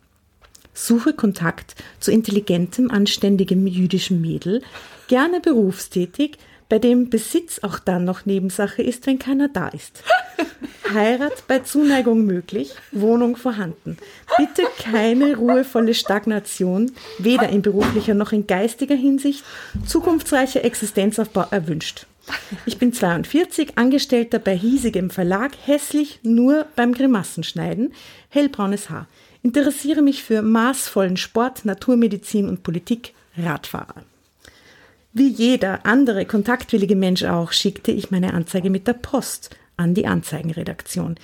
[0.74, 4.64] Suche Kontakt zu intelligentem, anständigem jüdischem Mädel,
[5.08, 6.40] gerne berufstätig,
[6.76, 10.04] bei dem Besitz auch dann noch Nebensache ist, wenn keiner da ist.
[10.94, 13.96] Heirat bei Zuneigung möglich, Wohnung vorhanden.
[14.36, 19.46] Bitte keine ruhevolle Stagnation, weder in beruflicher noch in geistiger Hinsicht,
[19.86, 22.08] zukunftsreicher Existenzaufbau erwünscht.
[22.66, 27.94] Ich bin 42, Angestellter bei hiesigem Verlag, hässlich nur beim Grimassenschneiden,
[28.28, 29.08] hellbraunes Haar.
[29.44, 34.04] Interessiere mich für maßvollen Sport, Naturmedizin und Politik, Radfahrer.
[35.18, 40.08] Wie jeder andere kontaktwillige Mensch auch, schickte ich meine Anzeige mit der Post an die
[40.08, 41.16] Anzeigenredaktion.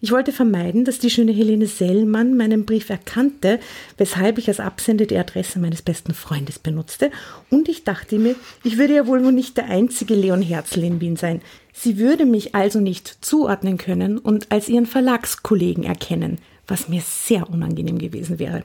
[0.00, 3.58] Ich wollte vermeiden, dass die schöne Helene Sellmann meinen Brief erkannte,
[3.98, 7.10] weshalb ich als Absender die Adresse meines besten Freundes benutzte,
[7.50, 11.16] und ich dachte mir, ich würde ja wohl nicht der einzige Leon Herzl in Wien
[11.16, 11.40] sein.
[11.72, 17.50] Sie würde mich also nicht zuordnen können und als ihren Verlagskollegen erkennen, was mir sehr
[17.50, 18.62] unangenehm gewesen wäre.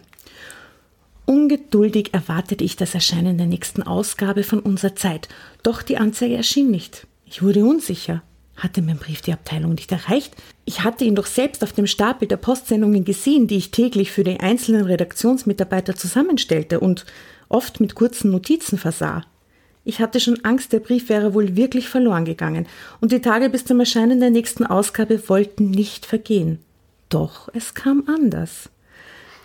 [1.25, 5.27] Ungeduldig erwartete ich das Erscheinen der nächsten Ausgabe von unserer Zeit,
[5.63, 7.08] doch die Anzeige erschien nicht.
[7.25, 8.21] Ich wurde unsicher.
[8.56, 10.33] Hatte mein Brief die Abteilung nicht erreicht?
[10.63, 14.23] Ich hatte ihn doch selbst auf dem Stapel der Postsendungen gesehen, die ich täglich für
[14.23, 17.06] die einzelnen Redaktionsmitarbeiter zusammenstellte und
[17.50, 19.23] oft mit kurzen Notizen versah.
[19.83, 22.65] Ich hatte schon Angst, der Brief wäre wohl wirklich verloren gegangen,
[23.02, 26.60] und die Tage bis zum Erscheinen der nächsten Ausgabe wollten nicht vergehen.
[27.10, 28.69] Doch es kam anders.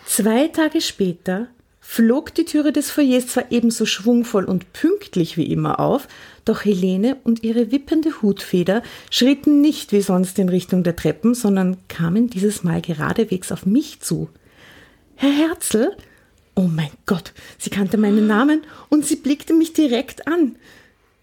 [0.05, 1.47] Zwei Tage später
[1.91, 6.07] flog die Türe des Foyers zwar ebenso schwungvoll und pünktlich wie immer auf,
[6.45, 11.75] doch Helene und ihre wippende Hutfeder schritten nicht wie sonst in Richtung der Treppen, sondern
[11.89, 14.29] kamen dieses Mal geradewegs auf mich zu.
[15.15, 15.91] Herr Herzl?
[16.55, 20.55] Oh mein Gott, sie kannte meinen Namen und sie blickte mich direkt an.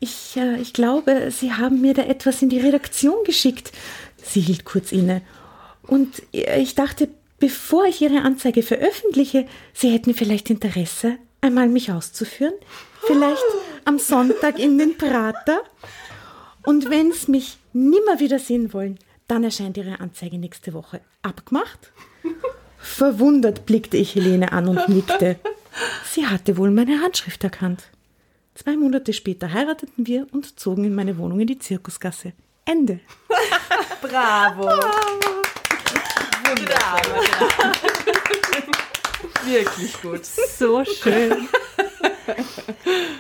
[0.01, 3.73] Ich, äh, ich glaube, Sie haben mir da etwas in die Redaktion geschickt.
[4.23, 5.23] Sie hielt kurz inne.
[5.87, 7.09] Und ich dachte,
[7.39, 12.55] bevor ich Ihre Anzeige veröffentliche, Sie hätten vielleicht Interesse, einmal mich auszuführen.
[13.07, 13.43] Vielleicht
[13.85, 15.63] am Sonntag in den Prater.
[16.65, 21.01] Und wenn Sie mich nimmer wieder sehen wollen, dann erscheint Ihre Anzeige nächste Woche.
[21.23, 21.93] Abgemacht?
[22.79, 25.39] Verwundert blickte ich Helene an und nickte.
[26.05, 27.85] Sie hatte wohl meine Handschrift erkannt.
[28.55, 32.33] Zwei Monate später heirateten wir und zogen in meine Wohnung in die Zirkusgasse.
[32.65, 33.01] Ende.
[34.03, 34.69] Bravo.
[36.59, 37.01] Wunderbar.
[39.45, 40.25] Wirklich gut.
[40.25, 41.49] So schön.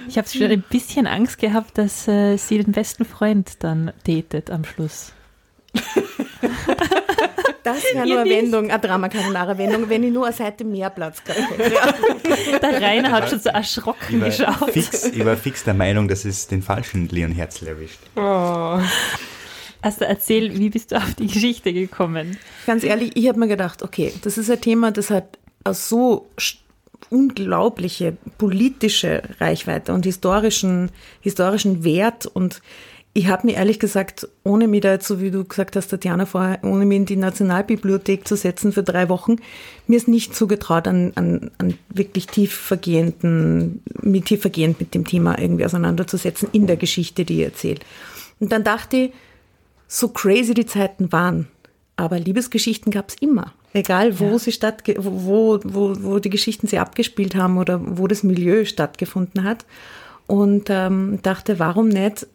[0.09, 4.51] Ich habe schon ein bisschen Angst gehabt, dass äh, sie den besten Freund dann datet
[4.51, 5.12] am Schluss.
[7.62, 10.91] Das wäre nur eine Wendung, eine Drama Carbonara Wendung, wenn ich nur eine Seite mehr
[10.91, 12.61] Platz gehabt hätte.
[12.61, 14.70] Der Rainer hat schon so erschrocken geschaut.
[14.70, 18.01] fix, ich war fix der Meinung, dass es den falschen Leon Herzl erwischt.
[19.80, 22.36] Also erzähl, wie bist du auf die Geschichte gekommen?
[22.66, 25.38] Ganz ehrlich, ich habe mir gedacht, okay, das ist ein Thema, das hat
[25.70, 26.28] so
[27.10, 32.60] unglaubliche politische Reichweite und historischen, historischen Wert und
[33.14, 36.60] ich habe mir ehrlich gesagt, ohne mir da so wie du gesagt hast, Tatjana vorher,
[36.62, 39.36] ohne mir in die Nationalbibliothek zu setzen für drei Wochen,
[39.86, 45.64] mir ist nicht zugetraut, an, an, an wirklich tiefvergehenden, mit tiefergehend mit dem Thema irgendwie
[45.64, 47.80] auseinanderzusetzen in der Geschichte, die ich erzähle.
[48.38, 49.12] Und dann dachte ich,
[49.89, 51.49] so crazy die Zeiten waren,
[51.97, 53.55] aber Liebesgeschichten gab es immer.
[53.72, 58.22] Egal, wo sie stattge wo, wo, wo die Geschichten sie abgespielt haben oder wo das
[58.22, 59.66] Milieu stattgefunden hat.
[60.26, 62.26] Und ähm, dachte, warum nicht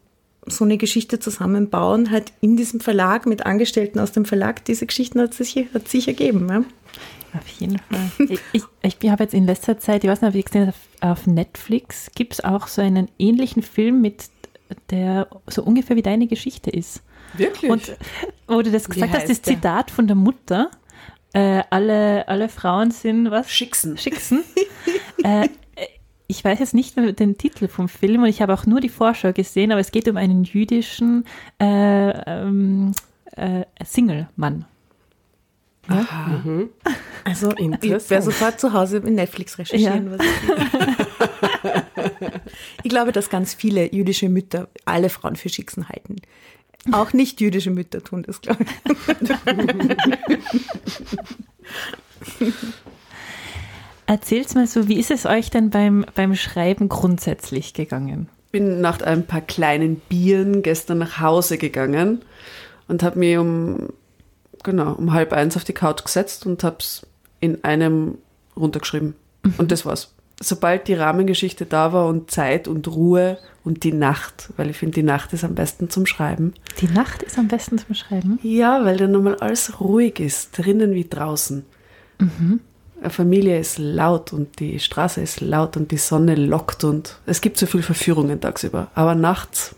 [0.46, 4.66] so eine Geschichte zusammenbauen, halt in diesem Verlag mit Angestellten aus dem Verlag.
[4.66, 6.50] Diese Geschichten hat sich, hat sich ergeben.
[6.50, 6.64] Ja?
[7.38, 8.12] Auf jeden Fall.
[8.30, 10.78] Ich, ich, ich habe jetzt in letzter Zeit, ich weiß nicht, ob ich gesehen habe,
[11.02, 14.26] auf Netflix gibt es auch so einen ähnlichen Film mit
[14.90, 17.04] der so ungefähr wie deine Geschichte ist.
[17.38, 17.72] Wirklich?
[17.72, 17.96] Und
[18.48, 19.56] wo du das gesagt hast, das der?
[19.56, 20.70] Zitat von der Mutter,
[21.34, 23.52] äh, alle, alle Frauen sind was?
[23.52, 23.98] Schicksen.
[23.98, 24.44] Schicksen.
[25.24, 25.50] äh,
[26.28, 28.90] ich weiß jetzt nicht mehr den Titel vom Film und ich habe auch nur die
[28.90, 31.26] Vorschau gesehen, aber es geht um einen jüdischen
[31.60, 32.94] äh, ähm,
[33.36, 34.66] äh, Single-Mann.
[37.24, 38.10] Also ich Interessant.
[38.10, 40.12] werde sofort zu Hause in Netflix recherchieren.
[40.12, 40.32] Was ich,
[42.84, 46.16] ich glaube, dass ganz viele jüdische Mütter alle Frauen für Schicksen halten.
[46.92, 48.70] Auch nicht jüdische Mütter tun das, glaube ich.
[54.06, 58.30] Erzählt's mal so, wie ist es euch denn beim, beim Schreiben grundsätzlich gegangen?
[58.54, 62.22] bin nach ein paar kleinen Bieren gestern nach Hause gegangen
[62.88, 63.90] und habe mich um,
[64.64, 67.06] genau, um halb eins auf die Couch gesetzt und habe es
[67.40, 68.20] in einem
[68.56, 69.16] runtergeschrieben.
[69.58, 70.13] Und das war's.
[70.42, 74.96] Sobald die Rahmengeschichte da war und Zeit und Ruhe und die Nacht, weil ich finde,
[74.96, 76.54] die Nacht ist am besten zum Schreiben.
[76.82, 78.40] Die Nacht ist am besten zum Schreiben.
[78.44, 81.64] Ja, weil dann nochmal alles ruhig ist, drinnen wie draußen.
[83.02, 87.42] Eine Familie ist laut und die Straße ist laut und die Sonne lockt und es
[87.42, 88.88] gibt so viele Verführungen tagsüber.
[88.96, 89.76] Aber nachts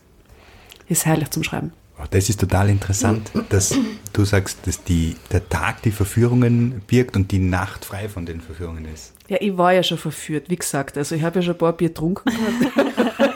[0.88, 1.72] ist herrlich zum Schreiben.
[2.12, 3.74] Das ist total interessant, dass
[4.14, 8.42] du sagst, dass die, der Tag die Verführungen birgt und die Nacht frei von den
[8.42, 9.14] Verführungen ist.
[9.28, 10.98] Ja, ich war ja schon verführt, wie gesagt.
[10.98, 13.36] Also ich habe ja schon ein paar Bier getrunken gehabt.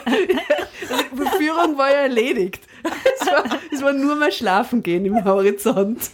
[0.90, 2.64] Also die Verführung war ja erledigt.
[2.82, 6.10] Es war, es war nur mal schlafen gehen im Horizont.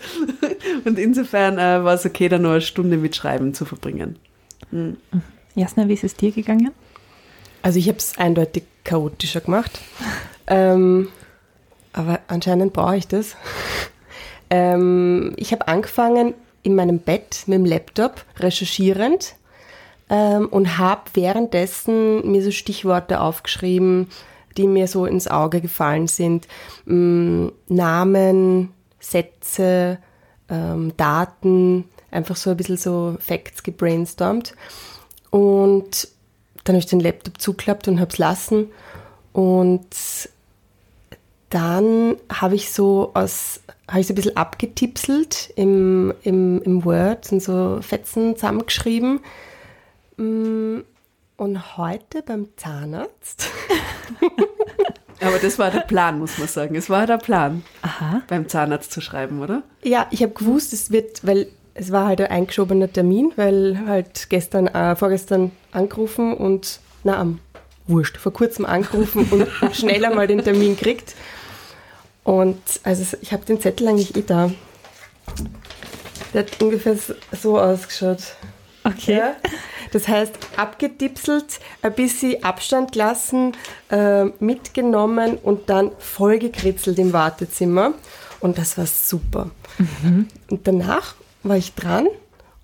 [0.85, 4.19] Und insofern äh, war es okay, da noch eine Stunde mit Schreiben zu verbringen.
[5.55, 6.73] Jasna, wie ist es dir gegangen?
[7.63, 9.81] Also ich habe es eindeutig chaotischer gemacht.
[10.47, 11.09] ähm,
[11.93, 13.37] aber anscheinend brauche ich das.
[14.51, 19.37] ähm, ich habe angefangen in meinem Bett mit dem Laptop recherchierend
[20.09, 24.09] ähm, und habe währenddessen mir so Stichworte aufgeschrieben,
[24.57, 26.47] die mir so ins Auge gefallen sind.
[26.85, 29.99] Mm, Namen, Sätze,
[30.49, 34.55] ähm, Daten, einfach so ein bisschen so Facts gebrainstormt.
[35.31, 36.09] Und
[36.65, 38.71] dann habe ich den Laptop zuklappt und habe es lassen.
[39.33, 39.87] Und
[41.51, 47.31] dann habe ich so aus, habe ich so ein bisschen abgetipselt im, im, im Word
[47.31, 49.21] und so Fetzen zusammengeschrieben.
[50.17, 50.81] Mm,
[51.37, 53.49] Und heute beim Zahnarzt
[55.21, 56.75] Aber das war der Plan, muss man sagen.
[56.77, 58.23] Es war der Plan, Aha.
[58.29, 59.63] beim Zahnarzt zu schreiben, oder?
[59.83, 64.29] Ja, ich habe gewusst, es wird, weil es war halt ein eingeschobener Termin, weil halt
[64.29, 67.41] gestern, äh, vorgestern angerufen und, na, am
[67.87, 71.15] Wurscht, vor kurzem angerufen und schneller mal den Termin kriegt.
[72.23, 74.51] Und also ich habe den Zettel eigentlich eh da.
[76.35, 76.97] Der hat ungefähr
[77.33, 78.35] so ausgeschaut.
[78.85, 79.19] Okay.
[79.19, 79.37] Ja?
[79.97, 83.53] Das heißt, abgetipselt, ein bisschen Abstand lassen,
[83.91, 87.95] äh, mitgenommen und dann vollgekritzelt im Wartezimmer.
[88.41, 89.49] Und das war super.
[89.79, 90.29] Mhm.
[90.51, 92.09] Und danach war ich dran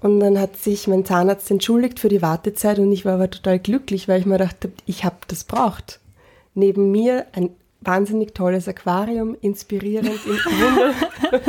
[0.02, 3.58] und dann hat sich mein Zahnarzt entschuldigt für die Wartezeit und ich war aber total
[3.58, 6.00] glücklich, weil ich mir dachte, ich habe das braucht.
[6.52, 7.48] Neben mir ein
[7.80, 10.94] wahnsinnig tolles Aquarium, inspirierend im, Wunder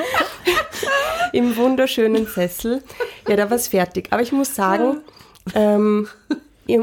[1.34, 2.82] im wunderschönen Sessel.
[3.28, 4.08] Ja, da war es fertig.
[4.12, 5.02] Aber ich muss sagen,
[5.56, 6.08] ähm,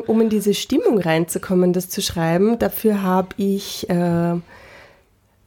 [0.07, 4.35] um in diese Stimmung reinzukommen, das zu schreiben, dafür habe ich äh,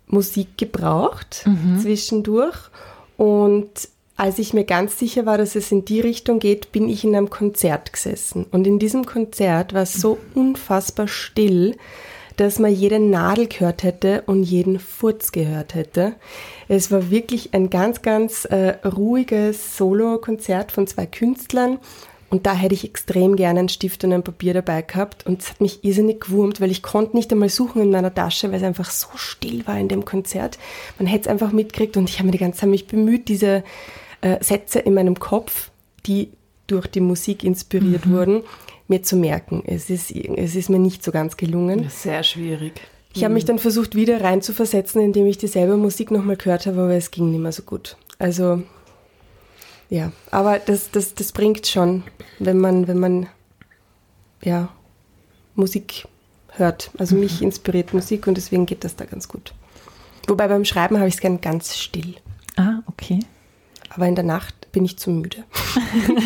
[0.08, 1.80] Musik gebraucht mhm.
[1.80, 2.58] zwischendurch.
[3.18, 7.04] Und als ich mir ganz sicher war, dass es in die Richtung geht, bin ich
[7.04, 8.46] in einem Konzert gesessen.
[8.52, 11.76] Und in diesem Konzert war es so unfassbar still,
[12.38, 16.14] dass man jede Nadel gehört hätte und jeden Furz gehört hätte.
[16.68, 21.80] Es war wirklich ein ganz, ganz äh, ruhiges Solo-Konzert von zwei Künstlern.
[22.34, 25.24] Und da hätte ich extrem gerne einen Stift und ein Papier dabei gehabt.
[25.28, 28.50] Und es hat mich irrsinnig gewurmt, weil ich konnte nicht einmal suchen in meiner Tasche,
[28.50, 30.58] weil es einfach so still war in dem Konzert.
[30.98, 33.64] Man hätte es einfach mitgekriegt und ich habe mir die ganze Zeit mich bemüht, diese
[34.22, 35.70] äh, Sätze in meinem Kopf,
[36.08, 36.32] die
[36.66, 38.14] durch die Musik inspiriert mhm.
[38.14, 38.42] wurden,
[38.88, 39.62] mir zu merken.
[39.68, 41.88] Es ist, es ist mir nicht so ganz gelungen.
[41.90, 42.82] Sehr schwierig.
[43.14, 46.96] Ich habe mich dann versucht, wieder reinzuversetzen, indem ich dieselbe Musik nochmal gehört habe, aber
[46.96, 47.96] es ging nicht mehr so gut.
[48.18, 48.64] Also,
[49.94, 52.02] ja, aber das, das, das bringt schon,
[52.40, 53.28] wenn man, wenn man,
[54.42, 54.70] ja,
[55.54, 56.08] Musik
[56.54, 56.90] hört.
[56.98, 57.48] Also mich mhm.
[57.48, 59.54] inspiriert Musik und deswegen geht das da ganz gut.
[60.28, 62.16] Wobei beim Schreiben habe ich es gern ganz still.
[62.56, 63.20] Ah, okay.
[63.90, 65.44] Aber in der Nacht bin ich zu müde.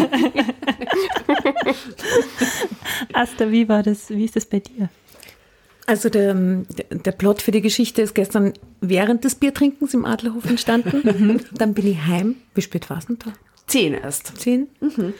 [3.11, 4.09] Asta, wie war das?
[4.09, 4.87] Wie ist das bei dir?
[5.87, 11.01] Also der, der Plot für die Geschichte ist gestern während des Biertrinkens im Adlerhof entstanden.
[11.03, 11.41] Mhm.
[11.51, 12.37] Dann bin ich heim.
[12.55, 13.33] Wie spät war es denn da?
[13.67, 14.37] Zehn erst.
[14.37, 14.67] Zehn.
[14.79, 15.13] Mhm.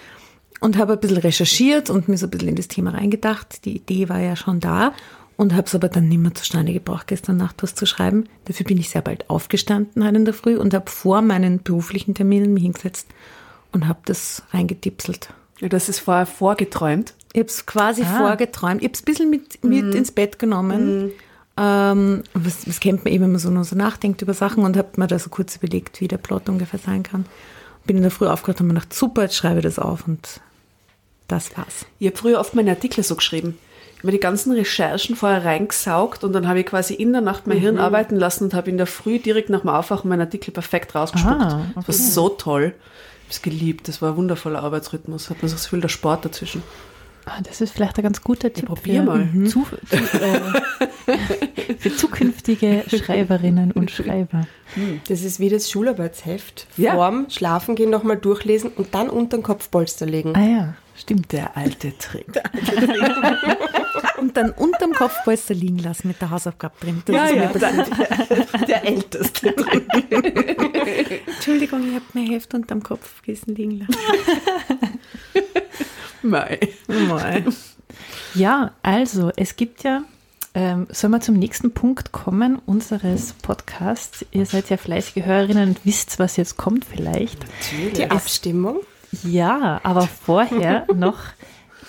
[0.59, 3.65] Und habe ein bisschen recherchiert und mir so ein bisschen in das Thema reingedacht.
[3.65, 4.93] Die Idee war ja schon da
[5.35, 8.27] und habe es aber dann nicht mehr zustande gebracht, gestern Nacht was zu schreiben.
[8.45, 12.15] Dafür bin ich sehr bald aufgestanden halt in der Früh und habe vor meinen beruflichen
[12.15, 13.07] Terminen mich hingesetzt
[13.71, 15.29] und habe das reingetipselt.
[15.59, 17.13] Ja, das ist vorher vorgeträumt?
[17.33, 18.17] Ich habe es quasi ah.
[18.17, 18.81] vorgeträumt.
[18.81, 19.97] Ich habe es ein bisschen mit, mit mm.
[19.97, 21.07] ins Bett genommen.
[21.07, 21.11] Mm.
[21.57, 24.77] Ähm, was, was kennt man eben, wenn man so nur so nachdenkt über Sachen und
[24.77, 27.25] habe mir da so kurz überlegt, wie der Plot ungefähr sein kann.
[27.87, 30.41] Bin in der Früh aufgewacht und mir gedacht, super, jetzt schreibe ich das auf und
[31.27, 31.85] das war's.
[31.99, 33.57] Ich habe früher oft meine Artikel so geschrieben.
[33.97, 37.47] Ich habe die ganzen Recherchen vorher reingesaugt und dann habe ich quasi in der Nacht
[37.47, 37.61] mein mhm.
[37.61, 40.93] Hirn arbeiten lassen und habe in der Früh direkt nach dem Aufwachen meinen Artikel perfekt
[40.93, 41.41] rausgespuckt.
[41.41, 41.73] Ah, okay.
[41.75, 42.75] Das war so toll.
[42.75, 43.87] Ich habe es geliebt.
[43.87, 45.31] Das war ein wundervoller Arbeitsrhythmus.
[45.31, 46.61] Hat man so Gefühl, der Sport dazwischen.
[47.25, 48.67] Ah, das ist vielleicht ein ganz guter Tipp.
[48.67, 49.25] probier mal.
[49.25, 49.47] Mhm.
[49.47, 50.39] Zu, zu, äh,
[51.79, 54.47] für zukünftige Schreiberinnen und Schreiber.
[54.73, 55.01] Hm.
[55.07, 56.67] Das ist wie das Schularbeitsheft.
[56.77, 56.95] Ja.
[56.95, 60.35] Vorm Schlafen gehen nochmal durchlesen und dann unter den Kopfpolster legen.
[60.35, 61.31] Ah ja, stimmt.
[61.31, 62.31] Der alte Trick.
[62.33, 63.57] Der alte Trick.
[64.17, 67.01] und dann unterm Kopfpolster liegen lassen mit der Hausaufgabe drin.
[67.05, 69.85] Das ja, ist ja, der, der älteste Trick.
[71.27, 73.95] Entschuldigung, ich habe mein Heft unterm Kopfkissen liegen lassen.
[76.21, 76.59] Mei.
[76.87, 77.43] Mei.
[78.33, 80.03] Ja, also es gibt ja,
[80.57, 84.25] ähm, sollen wir zum nächsten Punkt kommen unseres Podcasts?
[84.31, 87.45] Ihr seid ja fleißige Hörerinnen und wisst, was jetzt kommt vielleicht.
[87.45, 87.93] Natürlich.
[87.93, 88.79] Die Abstimmung.
[89.23, 91.19] Ja, aber vorher noch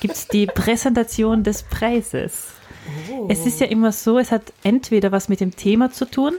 [0.01, 2.49] gibt es die Präsentation des Preises.
[3.11, 3.27] Oh.
[3.31, 6.35] Es ist ja immer so, es hat entweder was mit dem Thema zu tun,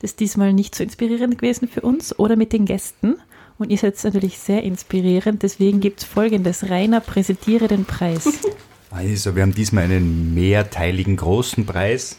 [0.00, 3.16] das ist diesmal nicht so inspirierend gewesen für uns, oder mit den Gästen.
[3.56, 5.42] Und ihr seid natürlich sehr inspirierend.
[5.42, 6.68] Deswegen gibt es folgendes.
[6.68, 8.26] Rainer, präsentiere den Preis.
[8.90, 12.18] Also, wir haben diesmal einen mehrteiligen großen Preis.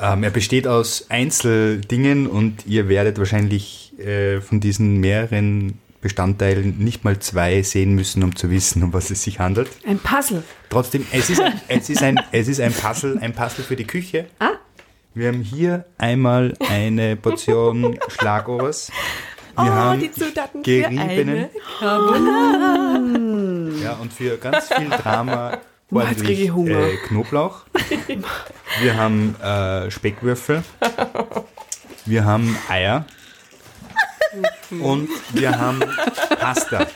[0.00, 7.04] Ähm, er besteht aus Einzeldingen und ihr werdet wahrscheinlich äh, von diesen mehreren Bestandteilen nicht
[7.04, 9.68] mal zwei sehen müssen, um zu wissen, um was es sich handelt.
[9.84, 10.44] Ein Puzzle.
[10.70, 14.26] Trotzdem, es ist, es ist, ein, es ist ein, Puzzle, ein Puzzle für die Küche.
[14.38, 14.52] Ah.
[15.14, 18.92] Wir haben hier einmal eine Portion Schlagobers.
[19.56, 21.48] Wir oh, haben die Zutaten geriebenen.
[21.82, 23.18] Oh.
[23.88, 25.56] Ja, und für ganz viel Drama
[25.90, 27.62] ordentlich äh, Knoblauch.
[28.82, 30.62] Wir haben äh, Speckwürfel.
[32.04, 33.06] Wir haben Eier.
[34.78, 35.80] Und wir haben
[36.38, 36.86] Pasta.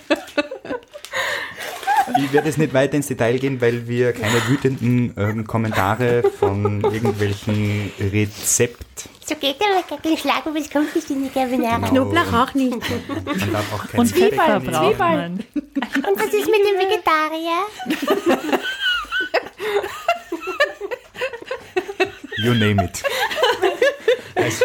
[2.18, 6.82] Ich werde jetzt nicht weiter ins Detail gehen, weil wir keine wütenden äh, Kommentare von
[6.82, 11.88] irgendwelchen Rezept So geht aber gar kein Schlagen, was kommt nicht in die Carbonara.
[11.88, 12.76] Knoblauch auch nicht.
[13.08, 15.40] Man darf auch kein Und braucht man.
[15.74, 17.66] Und was ist mit dem Vegetarier?
[22.38, 23.02] You name it.
[24.34, 24.64] Also,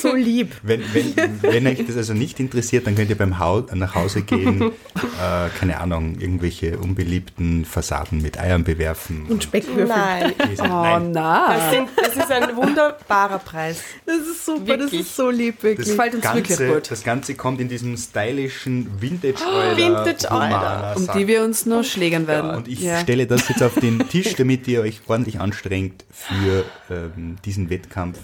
[0.00, 0.52] So lieb.
[0.62, 4.22] wenn, wenn, wenn euch das also nicht interessiert, dann könnt ihr beim Haus, nach Hause
[4.22, 4.60] gehen,
[4.94, 9.26] äh, keine Ahnung, irgendwelche unbeliebten Fassaden mit Eiern bewerfen.
[9.28, 9.86] Und Speckwürfel.
[9.86, 10.32] Nein.
[10.58, 11.54] Oh, Nein, na.
[11.56, 13.80] das, sind, das ist ein wunderbarer Preis.
[14.06, 15.00] Das ist super, das Wirklich.
[15.02, 15.88] ist so lieb, das, wirklich.
[15.88, 16.90] gefällt uns wirklich Ganze, gut.
[16.90, 19.76] das Ganze kommt in diesem stylischen Vintage-Euler.
[19.76, 20.94] Vintage-Euler.
[20.96, 22.50] Um die wir uns noch schlägern werden.
[22.50, 22.98] Und ich Ja.
[23.00, 28.18] stelle das jetzt auf den Tisch, damit ihr euch ordentlich anstrengt für ähm, diesen Wettkampf.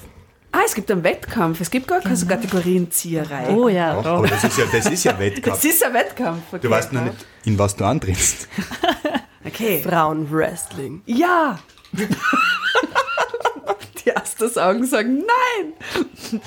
[0.53, 1.61] Ah, es gibt einen Wettkampf.
[1.61, 3.49] Es gibt gar keine so Kategorienzieherei.
[3.51, 4.19] Oh ja, Ach, doch.
[4.19, 5.57] aber das ist ja, das ist ja Wettkampf.
[5.57, 6.43] Das ist ein Wettkampf.
[6.49, 6.61] Okay.
[6.63, 8.49] Du weißt noch nicht, in was du antrittst.
[9.45, 9.83] Okay.
[9.83, 11.03] Frauenwrestling.
[11.05, 11.59] Ja.
[14.05, 16.41] Die ersten Augen sagen Nein.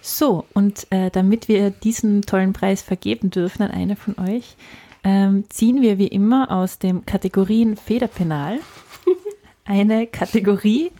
[0.00, 4.56] So, und äh, damit wir diesen tollen Preis vergeben dürfen an eine von euch,
[5.04, 8.58] ähm, ziehen wir wie immer aus dem Kategorien Federpenal
[9.64, 10.90] eine Kategorie.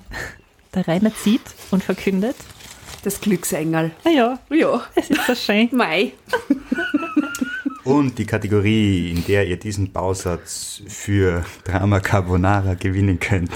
[0.75, 2.37] Der Rainer zieht und verkündet.
[3.05, 3.91] Das Glücksengel.
[4.05, 4.83] Naja, Ja.
[4.95, 5.69] es ist so schön.
[5.73, 6.13] Mai.
[7.85, 13.51] Und die Kategorie, in der ihr diesen Bausatz für Drama Carbonara gewinnen könnt,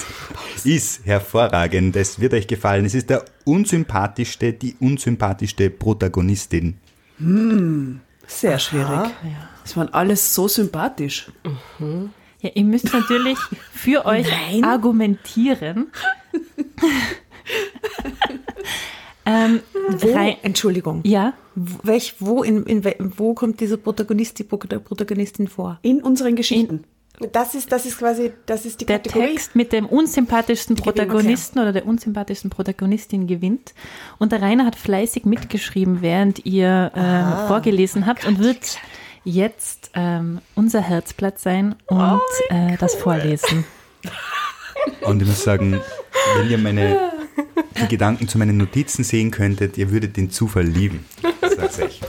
[0.65, 1.95] ist hervorragend.
[1.95, 2.85] Es wird euch gefallen.
[2.85, 6.77] Es ist der unsympathischste, die unsympathischste Protagonistin.
[8.27, 9.11] Sehr schwierig.
[9.63, 11.31] Das waren alles so sympathisch.
[12.41, 13.39] Ja, ihr müsst natürlich
[13.73, 14.27] für euch
[14.65, 15.93] argumentieren.
[19.25, 19.61] Ähm,
[19.99, 21.01] Wo, Rei- Entschuldigung.
[21.05, 22.85] ja, Wo- Welch, wo, in, in,
[23.17, 25.79] wo kommt dieser Protagonist, die Pro- der Protagonistin vor?
[25.83, 26.85] In unseren Geschichten.
[27.33, 29.29] Das ist, das ist quasi, das ist die der Kategorie.
[29.29, 33.73] Text mit dem unsympathischsten Protagonisten oder der unsympathischsten Protagonistin gewinnt.
[34.19, 38.77] Und der Rainer hat fleißig mitgeschrieben, während ihr ähm, vorgelesen habt und wird
[39.25, 42.21] jetzt ähm, unser Herzblatt sein und
[42.51, 43.65] äh, das vorlesen.
[45.01, 45.81] Und ich muss sagen,
[46.37, 47.13] wenn ihr meine,
[47.81, 51.05] die Gedanken zu meinen Notizen sehen könntet, ihr würdet den Zufall lieben.
[51.79, 52.01] Euch.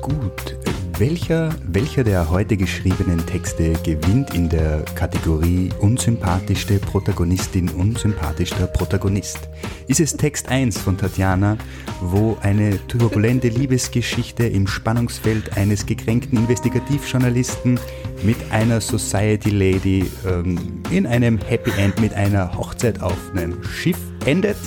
[0.00, 0.51] Gut.
[0.98, 9.48] Welcher, welcher der heute geschriebenen Texte gewinnt in der Kategorie unsympathischste Protagonistin, unsympathischer Protagonist?
[9.88, 11.56] Ist es Text 1 von Tatjana,
[12.00, 17.80] wo eine turbulente Liebesgeschichte im Spannungsfeld eines gekränkten Investigativjournalisten
[18.22, 23.98] mit einer Society Lady ähm, in einem Happy End mit einer Hochzeit auf einem Schiff
[24.26, 24.58] endet?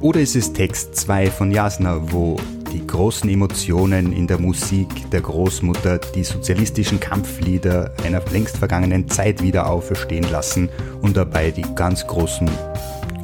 [0.00, 2.36] Oder ist es Text 2 von Jasna, wo
[2.72, 9.42] die großen Emotionen in der Musik der Großmutter die sozialistischen Kampflieder einer längst vergangenen Zeit
[9.42, 10.70] wieder auferstehen lassen
[11.02, 12.50] und dabei die ganz großen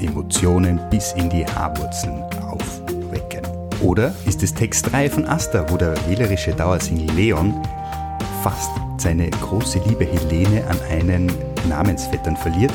[0.00, 3.42] Emotionen bis in die Haarwurzeln aufwecken?
[3.80, 7.54] Oder ist es Text 3 von Asta, wo der wählerische Dauersingle Leon
[8.42, 11.32] fast seine große Liebe Helene an einen
[11.68, 12.72] Namensvettern verliert,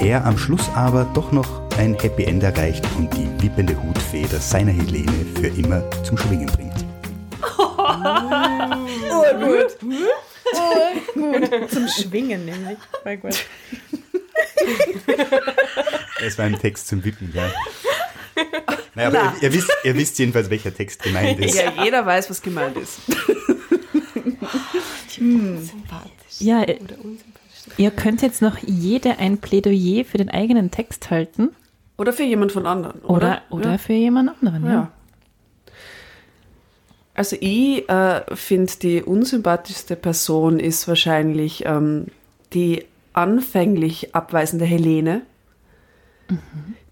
[0.00, 4.72] er am Schluss aber doch noch ein Happy End erreicht und die wippende Hutfeder seiner
[4.72, 6.72] Helene für immer zum Schwingen bringt.
[11.70, 12.78] Zum Schwingen nämlich.
[16.24, 17.50] Es war ein Text zum Wippen, ja.
[18.94, 21.54] Naja, aber ihr, ihr, wisst, ihr wisst jedenfalls, welcher Text gemeint ist.
[21.54, 22.98] Ja, jeder weiß, was gemeint ist.
[25.16, 26.40] Sympathisch.
[26.40, 27.35] Ja, äh, Oder unsympathisch.
[27.76, 31.50] Ihr könnt jetzt noch jede ein Plädoyer für den eigenen Text halten
[31.98, 33.00] Oder für jemand von anderen.
[33.02, 33.78] oder, Oder, oder Ja.
[33.78, 34.64] für jemand anderen.
[34.64, 34.72] Ja.
[34.72, 34.90] Ja.
[37.14, 42.06] Also ich äh, finde, die unsympathischste Person ist wahrscheinlich ähm,
[42.52, 45.22] die anfänglich abweisende Helene,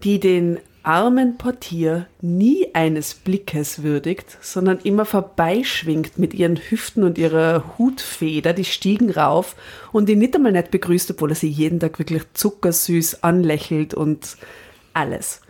[0.03, 7.17] die den armen Portier nie eines Blickes würdigt, sondern immer vorbeischwingt mit ihren Hüften und
[7.17, 9.55] ihrer Hutfeder die Stiegen rauf
[9.91, 14.37] und ihn nicht einmal nicht begrüßt, obwohl er sie jeden Tag wirklich zuckersüß anlächelt und
[14.93, 15.41] alles.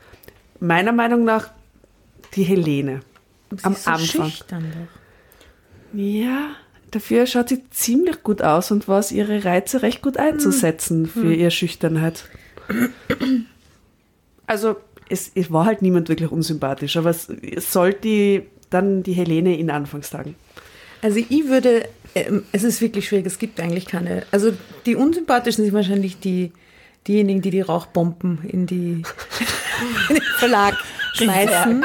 [0.59, 1.51] Meiner Meinung nach
[2.35, 3.01] die Helene.
[3.61, 4.29] Am Sie ist so Anfang.
[4.29, 5.99] schüchtern doch.
[5.99, 6.49] Ja,
[6.91, 11.51] dafür schaut sie ziemlich gut aus und weiß ihre Reize recht gut einzusetzen für ihre
[11.51, 12.25] Schüchternheit.
[14.47, 14.75] Also,
[15.09, 19.69] es, es war halt niemand wirklich unsympathisch, aber es, es sollte dann die Helene in
[19.69, 20.35] Anfangstagen.
[21.01, 24.23] Also ich würde, ähm, es ist wirklich schwierig, es gibt eigentlich keine.
[24.31, 24.53] Also
[24.85, 26.51] die unsympathischen sind wahrscheinlich die,
[27.07, 29.03] diejenigen, die die Rauchbomben in, die,
[30.09, 30.75] in den Verlag
[31.15, 31.83] schmeißen.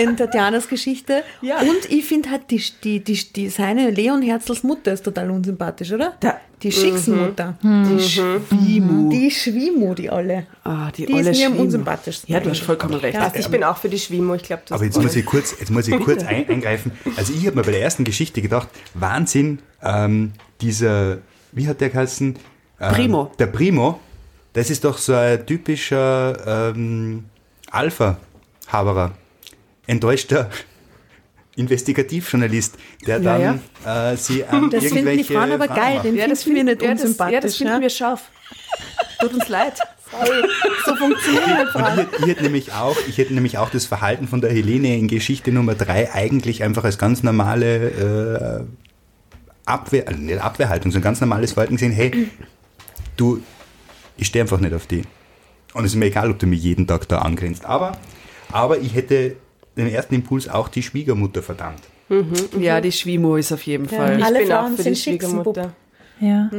[0.00, 1.22] In Tatjanas Geschichte.
[1.42, 1.60] Ja.
[1.60, 5.92] Und ich finde halt, die, die, die, die, seine Leon Herzls Mutter ist total unsympathisch,
[5.92, 6.14] oder?
[6.22, 7.56] Der, Die Schicksmutter.
[7.62, 9.10] Die Schwimu.
[9.10, 10.46] Die Schwimo, die alle.
[10.64, 11.62] Ah, die, Die ist mir am Schwimu.
[11.62, 13.18] unsympathischsten Ja, du hast vollkommen recht.
[13.18, 15.70] Also ich bin auch für die Schwimo, ich glaube, Aber jetzt muss ich kurz, jetzt
[15.70, 16.92] muss ich kurz ein, eingreifen.
[17.16, 21.18] Also ich habe mir bei der ersten Geschichte gedacht, Wahnsinn, ähm, dieser,
[21.52, 22.36] wie hat der geheißen?
[22.80, 23.32] Ähm, Primo.
[23.38, 23.98] Der Primo,
[24.52, 27.24] das ist doch so ein typischer ähm,
[28.70, 29.12] Alpha-Haberer,
[29.86, 30.50] enttäuschter
[31.56, 35.94] Investigativjournalist, der Ja, dann Äh, sie an Das finden die irgendwelche Frauen aber Fragen geil,
[35.96, 36.04] macht.
[36.06, 37.34] den Ja, das finden wir nicht ja, das, unsympathisch.
[37.34, 37.80] ja, das finden ne?
[37.80, 38.22] wir scharf.
[39.20, 39.74] Tut uns leid.
[40.86, 42.06] So funktionieren halt Frauen.
[42.12, 45.08] ich, ich, hätte nämlich auch, ich hätte nämlich auch das Verhalten von der Helene in
[45.08, 51.20] Geschichte Nummer 3 eigentlich einfach als ganz normale äh, Abwehr, also nicht Abwehrhaltung, sondern ganz
[51.20, 52.28] normales Verhalten gesehen, hey,
[53.16, 53.42] du,
[54.16, 55.02] ich stehe einfach nicht auf die.
[55.74, 57.64] Und es ist mir egal, ob du mich jeden Tag da angrenzt.
[57.64, 57.92] Aber,
[58.52, 59.36] aber ich hätte
[59.76, 61.80] den ersten Impuls auch die Schwiegermutter verdammt.
[62.58, 64.18] Ja, die Schwimo ist auf jeden Fall.
[64.18, 65.72] ich Alle bin Frauen auch für sind die Schwiegermutter.
[66.20, 66.50] Ja.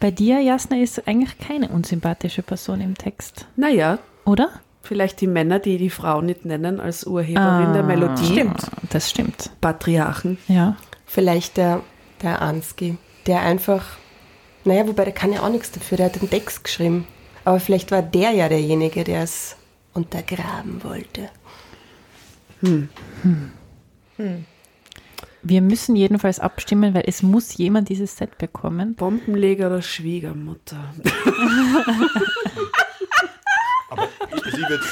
[0.00, 4.50] Bei dir, Jasna, ist eigentlich keine unsympathische Person im Text, Naja, oder?
[4.82, 8.24] vielleicht die Männer, die die Frau nicht nennen als Urheberin der Melodie.
[8.24, 8.70] Stimmt.
[8.90, 9.50] Das stimmt.
[9.60, 10.38] Patriarchen.
[10.48, 10.76] Ja.
[11.06, 11.82] Vielleicht der,
[12.22, 13.84] der Ansgi, der einfach,
[14.64, 17.06] naja, wobei der kann ja auch nichts dafür, der hat den Text geschrieben.
[17.44, 19.56] Aber vielleicht war der ja derjenige, der es
[19.96, 21.30] untergraben wollte.
[25.42, 28.94] Wir müssen jedenfalls abstimmen, weil es muss jemand dieses Set bekommen.
[28.94, 30.92] Bombenleger oder Schwiegermutter.
[33.90, 34.84] Also ich würde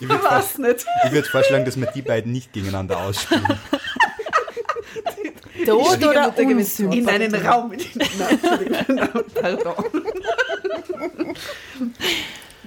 [0.00, 0.86] ich würd Was nicht.
[1.06, 3.46] ich würd vorschlagen, dass wir die beiden nicht gegeneinander ausspielen.
[5.66, 6.80] Tod oder unsympathisch?
[6.98, 7.68] In einen Raum.
[7.70, 7.86] mit-
[8.18, 8.38] Nein.
[9.34, 9.74] Pardon.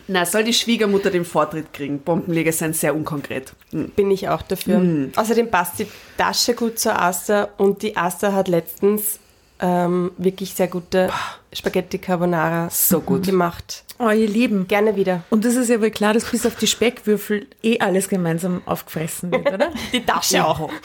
[0.08, 2.00] Na, soll die Schwiegermutter den Vortritt kriegen?
[2.00, 3.54] Bombenleger sind sehr unkonkret.
[3.72, 3.90] Hm.
[3.92, 4.78] Bin ich auch dafür.
[4.78, 5.12] Hm.
[5.16, 5.88] Außerdem passt die
[6.18, 9.20] Tasche gut zur Asta und die Asta hat letztens
[9.60, 11.10] ähm, wirklich sehr gute
[11.54, 13.26] Spaghetti Carbonara So gut.
[13.26, 13.84] gemacht.
[14.00, 14.68] Oh, ihr Lieben.
[14.68, 15.24] Gerne wieder.
[15.30, 19.32] Und das ist ja wohl klar, dass bis auf die Speckwürfel eh alles gemeinsam aufgefressen
[19.32, 19.72] wird, oder?
[19.94, 20.70] Die Tasche auch.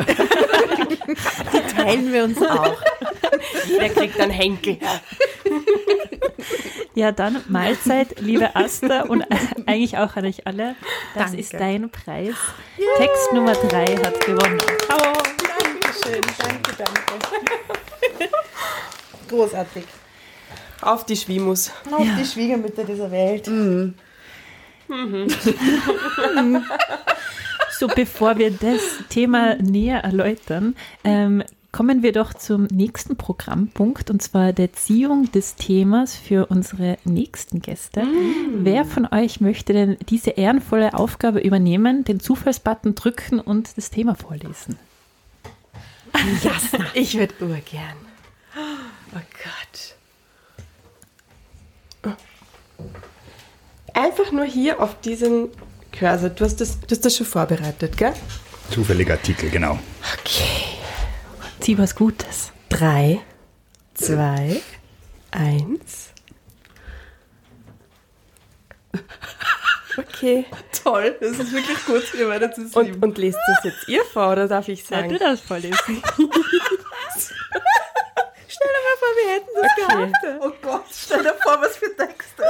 [1.53, 2.77] Die teilen wir uns auch.
[3.79, 4.77] Wer kriegt einen Henkel?
[6.95, 9.25] Ja, dann Mahlzeit, liebe Asta und
[9.67, 10.75] eigentlich auch an euch alle.
[11.15, 11.41] Das Danke.
[11.41, 12.35] ist dein Preis.
[12.97, 14.59] Text Nummer 3 hat gewonnen.
[14.87, 15.13] Bravo.
[15.59, 18.33] Dankeschön, danke, danke.
[19.29, 19.85] Großartig.
[20.81, 21.71] Auf die Schwimus.
[21.91, 23.49] Auf die Schwiegermütter dieser Welt.
[27.79, 30.75] So, bevor wir das Thema näher erläutern,
[31.05, 36.99] ähm, kommen wir doch zum nächsten Programmpunkt und zwar der Ziehung des Themas für unsere
[37.05, 38.05] nächsten Gäste.
[38.55, 44.15] Wer von euch möchte denn diese ehrenvolle Aufgabe übernehmen, den Zufallsbutton drücken und das Thema
[44.15, 44.79] vorlesen?
[46.43, 46.87] Jasna.
[46.95, 47.97] Ich würde urgern.
[49.15, 49.95] Oh Gott.
[53.95, 55.49] Einfach nur hier auf diesen
[55.93, 56.31] Cursor.
[56.31, 58.13] Du hast das, du hast das schon vorbereitet, gell?
[58.71, 59.79] Zufälliger Artikel, genau.
[60.21, 60.78] Okay.
[61.69, 62.51] Zieh was Gutes.
[62.71, 63.21] Drei,
[63.93, 64.63] zwei,
[65.31, 66.15] eins.
[69.99, 70.47] Okay.
[70.83, 72.15] Toll, das ist wirklich gut.
[72.15, 72.95] Ihr werdet es lieben.
[72.95, 75.11] Und, und lest das jetzt ihr vor oder darf ich sagen?
[75.11, 75.77] du das vorlesen.
[78.49, 80.41] Stell dir mal vor, wir hätten das gehabt.
[80.41, 82.45] Oh Gott, stell dir vor, was für Texte.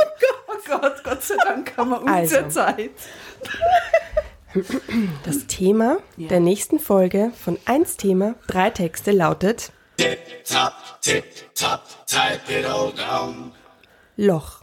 [0.47, 2.61] Oh Gott, Gott sei Dank haben wir unsere Also.
[2.61, 2.93] Zeit.
[5.25, 9.73] Das Thema der nächsten Folge von 1 Thema, drei Texte lautet
[10.45, 10.73] Top,
[11.03, 11.25] tip,
[11.55, 13.53] top, type it all down.
[14.17, 14.63] Loch.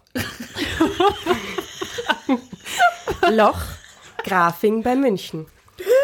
[3.30, 3.62] Loch,
[4.24, 5.46] Grafing bei München.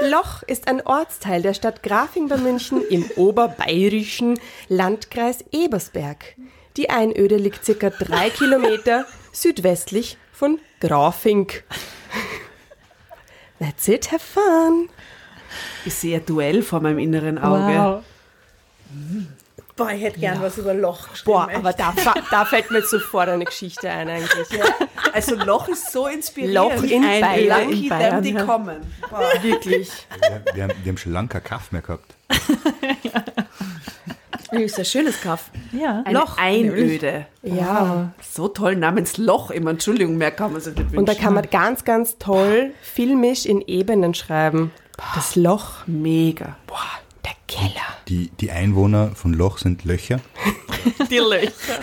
[0.01, 6.35] Loch ist ein Ortsteil der Stadt Grafing bei München im oberbayerischen Landkreis Ebersberg.
[6.77, 11.51] Die Einöde liegt circa drei Kilometer südwestlich von Grafing.
[13.61, 14.89] That's it, have fun.
[15.85, 18.01] Ich sehe ein Duell vor meinem inneren Auge.
[19.75, 21.31] Boah, ich hätte gern was über Loch geschrieben.
[21.31, 21.57] Boah, echt.
[21.57, 21.93] aber da,
[22.31, 24.47] da fällt mir jetzt sofort eine Geschichte ein eigentlich.
[25.13, 26.81] Also Loch ist so inspirierend.
[26.81, 27.69] Loch in Ein Bayern.
[27.69, 28.45] Lucky In Bayern, them, die ja.
[28.45, 28.93] kommen.
[29.09, 29.31] Boah.
[29.41, 29.91] Wirklich.
[30.19, 32.15] Wir, wir, haben, wir haben schon lange keinen Kaff mehr gehabt.
[32.29, 33.13] Das
[34.59, 35.51] ist ein schönes Kaff.
[35.71, 36.03] Ja.
[36.05, 37.25] Eine Loch, Einöde.
[37.41, 38.11] Ja.
[38.21, 39.71] So toll namens Loch immer.
[39.71, 40.97] Entschuldigung, mehr kann man sich nicht wünschen.
[40.97, 44.71] Und da kann man ganz, ganz toll filmisch in Ebenen schreiben.
[45.15, 45.87] Das Loch.
[45.87, 46.57] Mega.
[46.67, 46.79] Boah,
[47.23, 47.71] der Keller.
[48.07, 50.19] Die, die Einwohner von Loch sind Löcher.
[51.09, 51.79] Die Löcher.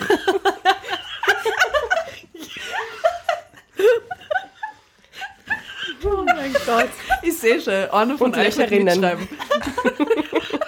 [6.04, 6.88] Oh mein Gott.
[7.22, 9.28] Ich sehe schon, einer von Und euch Löcherinnen.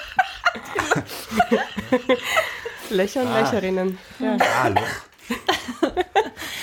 [2.91, 3.99] Löcher und Löcherinnen.
[4.19, 4.37] Ja.
[4.41, 4.83] Ah, Loch.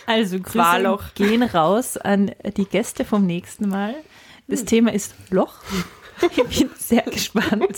[0.07, 3.95] Also Grüße gehen raus an die Gäste vom nächsten Mal.
[4.49, 5.55] Das Thema ist Loch.
[6.21, 7.77] Ich bin sehr gespannt,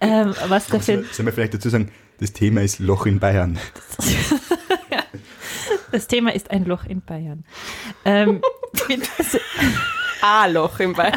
[0.00, 1.90] ähm, was dafür Sollen wir vielleicht dazu sagen,
[2.20, 3.58] das Thema ist Loch in Bayern.
[5.90, 7.44] Das Thema ist ein Loch in Bayern.
[8.04, 8.42] Ähm,
[10.22, 11.12] A-Loch im Bein.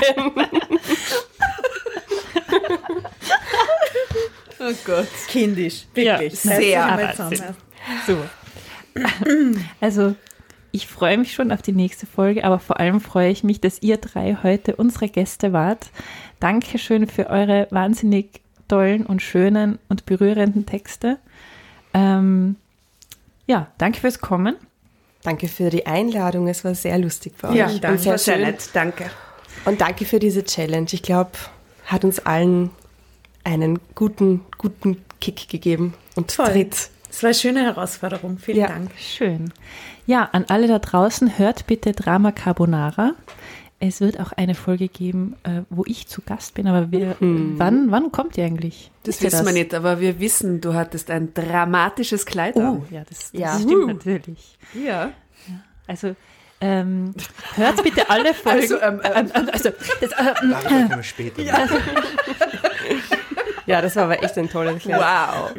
[4.59, 5.07] Oh Gott.
[5.27, 5.85] Kindisch.
[5.95, 6.39] Ja, Wirklich.
[6.39, 6.81] sehr
[7.17, 7.37] Wahnsinn.
[7.37, 7.55] zusammen.
[8.07, 8.17] so.
[9.79, 10.15] Also,
[10.71, 13.81] ich freue mich schon auf die nächste Folge, aber vor allem freue ich mich, dass
[13.81, 15.89] ihr drei heute unsere Gäste wart.
[16.39, 21.17] Dankeschön für eure wahnsinnig tollen und schönen und berührenden Texte.
[21.93, 22.55] Ähm,
[23.45, 24.55] ja, danke fürs Kommen.
[25.23, 26.47] Danke für die Einladung.
[26.47, 27.55] Es war sehr lustig bei euch.
[27.55, 28.43] Ja, und danke, sehr war sehr schön.
[28.45, 28.69] nett.
[28.73, 29.09] Danke.
[29.65, 30.87] Und danke für diese Challenge.
[30.91, 31.31] Ich glaube,
[31.85, 32.71] hat uns allen
[33.47, 36.47] einen guten, guten Kick gegeben und Toll.
[36.47, 36.89] Tritt.
[37.09, 38.37] Es war eine schöne Herausforderung.
[38.37, 38.67] Vielen Ja.
[38.67, 38.91] Dank.
[38.99, 39.51] Schön.
[40.05, 43.13] Ja, an alle da draußen, hört bitte Drama Carbonara.
[43.79, 47.91] Es wird auch eine Folge geben, äh, wo ich zu Gast bin, aber wir, wann,
[47.91, 48.89] wann kommt ihr eigentlich?
[49.03, 52.85] Das wissen wir nicht, aber wir wissen, du hattest ein dramatisches Kleid Oh, an.
[52.89, 53.59] ja, das, das Ja.
[53.59, 54.57] stimmt natürlich.
[54.73, 55.11] Ja.
[55.85, 56.15] Also,
[56.59, 57.13] ähm,
[57.55, 58.59] hört bitte alle Folgen.
[58.61, 59.69] Also, ähm, ähm, Ähm, also,
[60.01, 61.41] das, äh, Darüber können wir später.
[61.43, 61.67] Ja.
[63.67, 64.99] Ja, das war aber echt ein tolles Kleid.
[64.99, 65.51] wow.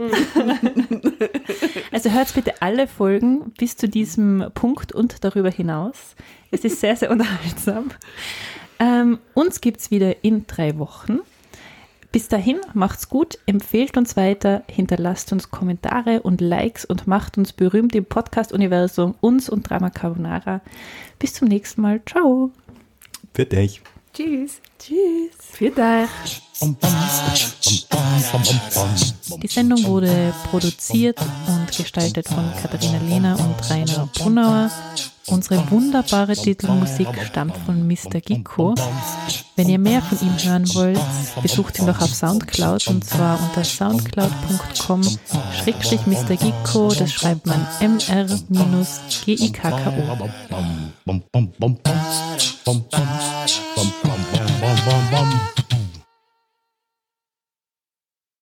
[1.92, 6.16] also hört bitte alle Folgen bis zu diesem Punkt und darüber hinaus.
[6.50, 7.90] Es ist sehr, sehr unterhaltsam.
[8.80, 11.20] Ähm, uns gibt es wieder in drei Wochen.
[12.10, 17.52] Bis dahin, macht's gut, empfehlt uns weiter, hinterlasst uns Kommentare und Likes und macht uns
[17.52, 20.62] berühmt im Podcast-Universum, uns und Drama Carbonara.
[21.18, 22.00] Bis zum nächsten Mal.
[22.06, 22.50] Ciao.
[23.34, 23.82] Für dich.
[24.14, 24.62] Tschüss.
[24.78, 25.32] Tschüss.
[25.38, 26.42] Für dich.
[29.42, 34.70] Die Sendung wurde produziert und gestaltet von Katharina Lehner und Rainer Brunauer.
[35.26, 38.20] Unsere wunderbare Titelmusik stammt von Mr.
[38.20, 38.74] Gicko.
[39.56, 41.00] Wenn ihr mehr von ihm hören wollt,
[41.42, 45.02] besucht ihn doch auf Soundcloud und zwar unter soundcloud.com
[45.62, 46.36] schrägstrich Mr.
[46.36, 49.58] Gicko, das schreibt man mr-gikko.
[54.60, 55.57] bum, bum, bum.